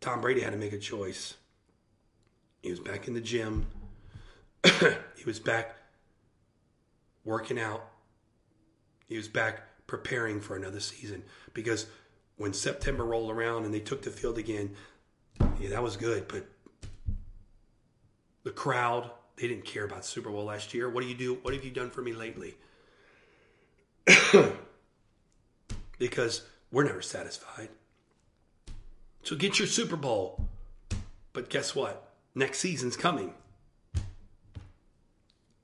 [0.00, 1.34] Tom Brady had to make a choice.
[2.62, 3.66] He was back in the gym.
[4.64, 5.76] he was back
[7.24, 7.84] working out.
[9.06, 11.22] He was back preparing for another season
[11.52, 11.86] because
[12.36, 14.74] when September rolled around and they took the field again,
[15.60, 16.26] yeah, that was good.
[16.28, 16.46] But
[18.44, 20.88] the crowd, they didn't care about Super Bowl last year.
[20.88, 21.38] What do you do?
[21.42, 22.54] What have you done for me lately?
[25.98, 27.68] because we're never satisfied.
[29.22, 30.48] So get your Super Bowl.
[31.32, 32.10] But guess what?
[32.34, 33.34] Next season's coming.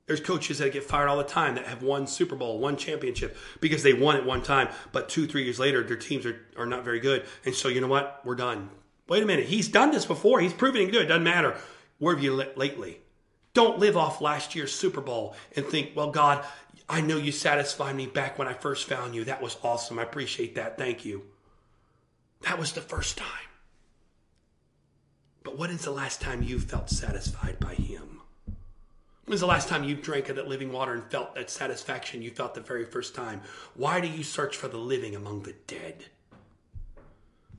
[0.07, 3.37] There's coaches that get fired all the time that have won Super Bowl, won championship
[3.61, 6.65] because they won it one time, but two, three years later, their teams are, are
[6.65, 7.27] not very good.
[7.45, 8.23] And so, you know what?
[8.25, 8.71] We're done.
[9.07, 9.45] Wait a minute.
[9.47, 10.41] He's done this before.
[10.41, 11.07] He's proven he can do it.
[11.07, 11.59] Doesn't matter.
[11.99, 13.01] Where have you lit lately?
[13.55, 16.45] Don't live off last year's Super Bowl and think, well, God,
[16.89, 19.25] I know you satisfied me back when I first found you.
[19.25, 19.99] That was awesome.
[19.99, 20.79] I appreciate that.
[20.79, 21.25] Thank you.
[22.43, 23.29] That was the first time.
[25.43, 28.21] But when is the last time you felt satisfied by Him?
[29.25, 32.31] When's the last time you drank of that living water and felt that satisfaction you
[32.31, 33.43] felt the very first time?
[33.75, 36.07] Why do you search for the living among the dead?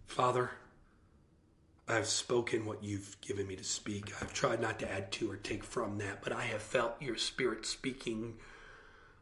[0.08, 0.52] Father,
[1.90, 4.14] I've spoken what you've given me to speak.
[4.22, 7.18] I've tried not to add to or take from that, but I have felt your
[7.18, 8.36] spirit speaking.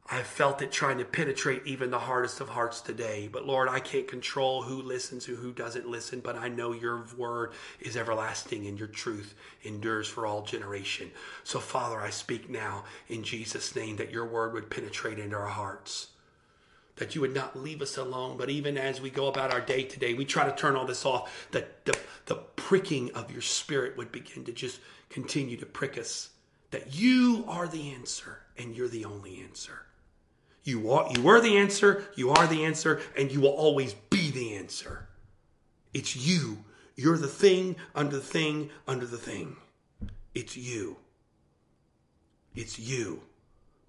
[0.10, 3.30] I've felt it trying to penetrate even the hardest of hearts today.
[3.32, 7.06] But Lord, I can't control who listens or who doesn't listen, but I know your
[7.16, 11.12] word is everlasting and your truth endures for all generation.
[11.46, 15.48] So, Father, I speak now in Jesus' name that your word would penetrate into our
[15.48, 16.08] hearts
[16.98, 18.38] that you would not leave us alone.
[18.38, 21.06] But even as we go about our day today, we try to turn all this
[21.06, 24.80] off, that the, the pricking of your spirit would begin to just
[25.10, 26.30] continue to prick us.
[26.72, 29.84] That you are the answer and you're the only answer.
[30.64, 34.32] You are you were the answer, you are the answer, and you will always be
[34.32, 35.08] the answer.
[35.94, 36.66] It's you.
[36.98, 39.56] You're the thing under the thing under the thing.
[40.36, 40.98] It's you.
[42.54, 43.22] It's you.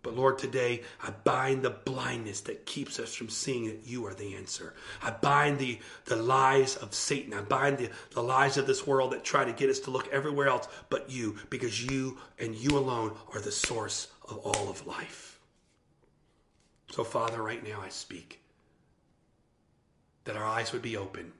[0.09, 4.15] But Lord, today I bind the blindness that keeps us from seeing that you are
[4.15, 4.73] the answer.
[5.03, 7.35] I bind the, the lies of Satan.
[7.35, 10.09] I bind the, the lies of this world that try to get us to look
[10.09, 14.87] everywhere else but you, because you and you alone are the source of all of
[14.87, 15.39] life.
[16.91, 18.41] So, Father, right now I speak
[20.25, 21.33] that our eyes would be open,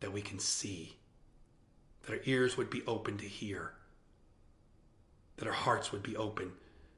[0.00, 0.96] that we can see,
[2.02, 3.70] that our ears would be open to hear,
[5.36, 6.50] that our hearts would be open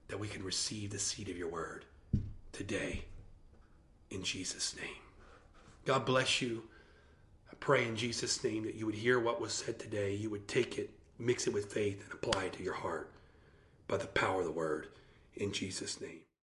[0.09, 1.85] that we can receive the seed of your word
[2.53, 3.05] today
[4.11, 5.03] in Jesus' name.
[5.85, 6.65] God bless you.
[7.51, 10.15] I pray in Jesus' name that you would hear what was said today.
[10.15, 13.13] You would take it, mix it with faith, and apply it to your heart
[13.89, 14.89] by the power of the word
[15.35, 16.26] in Jesus' name.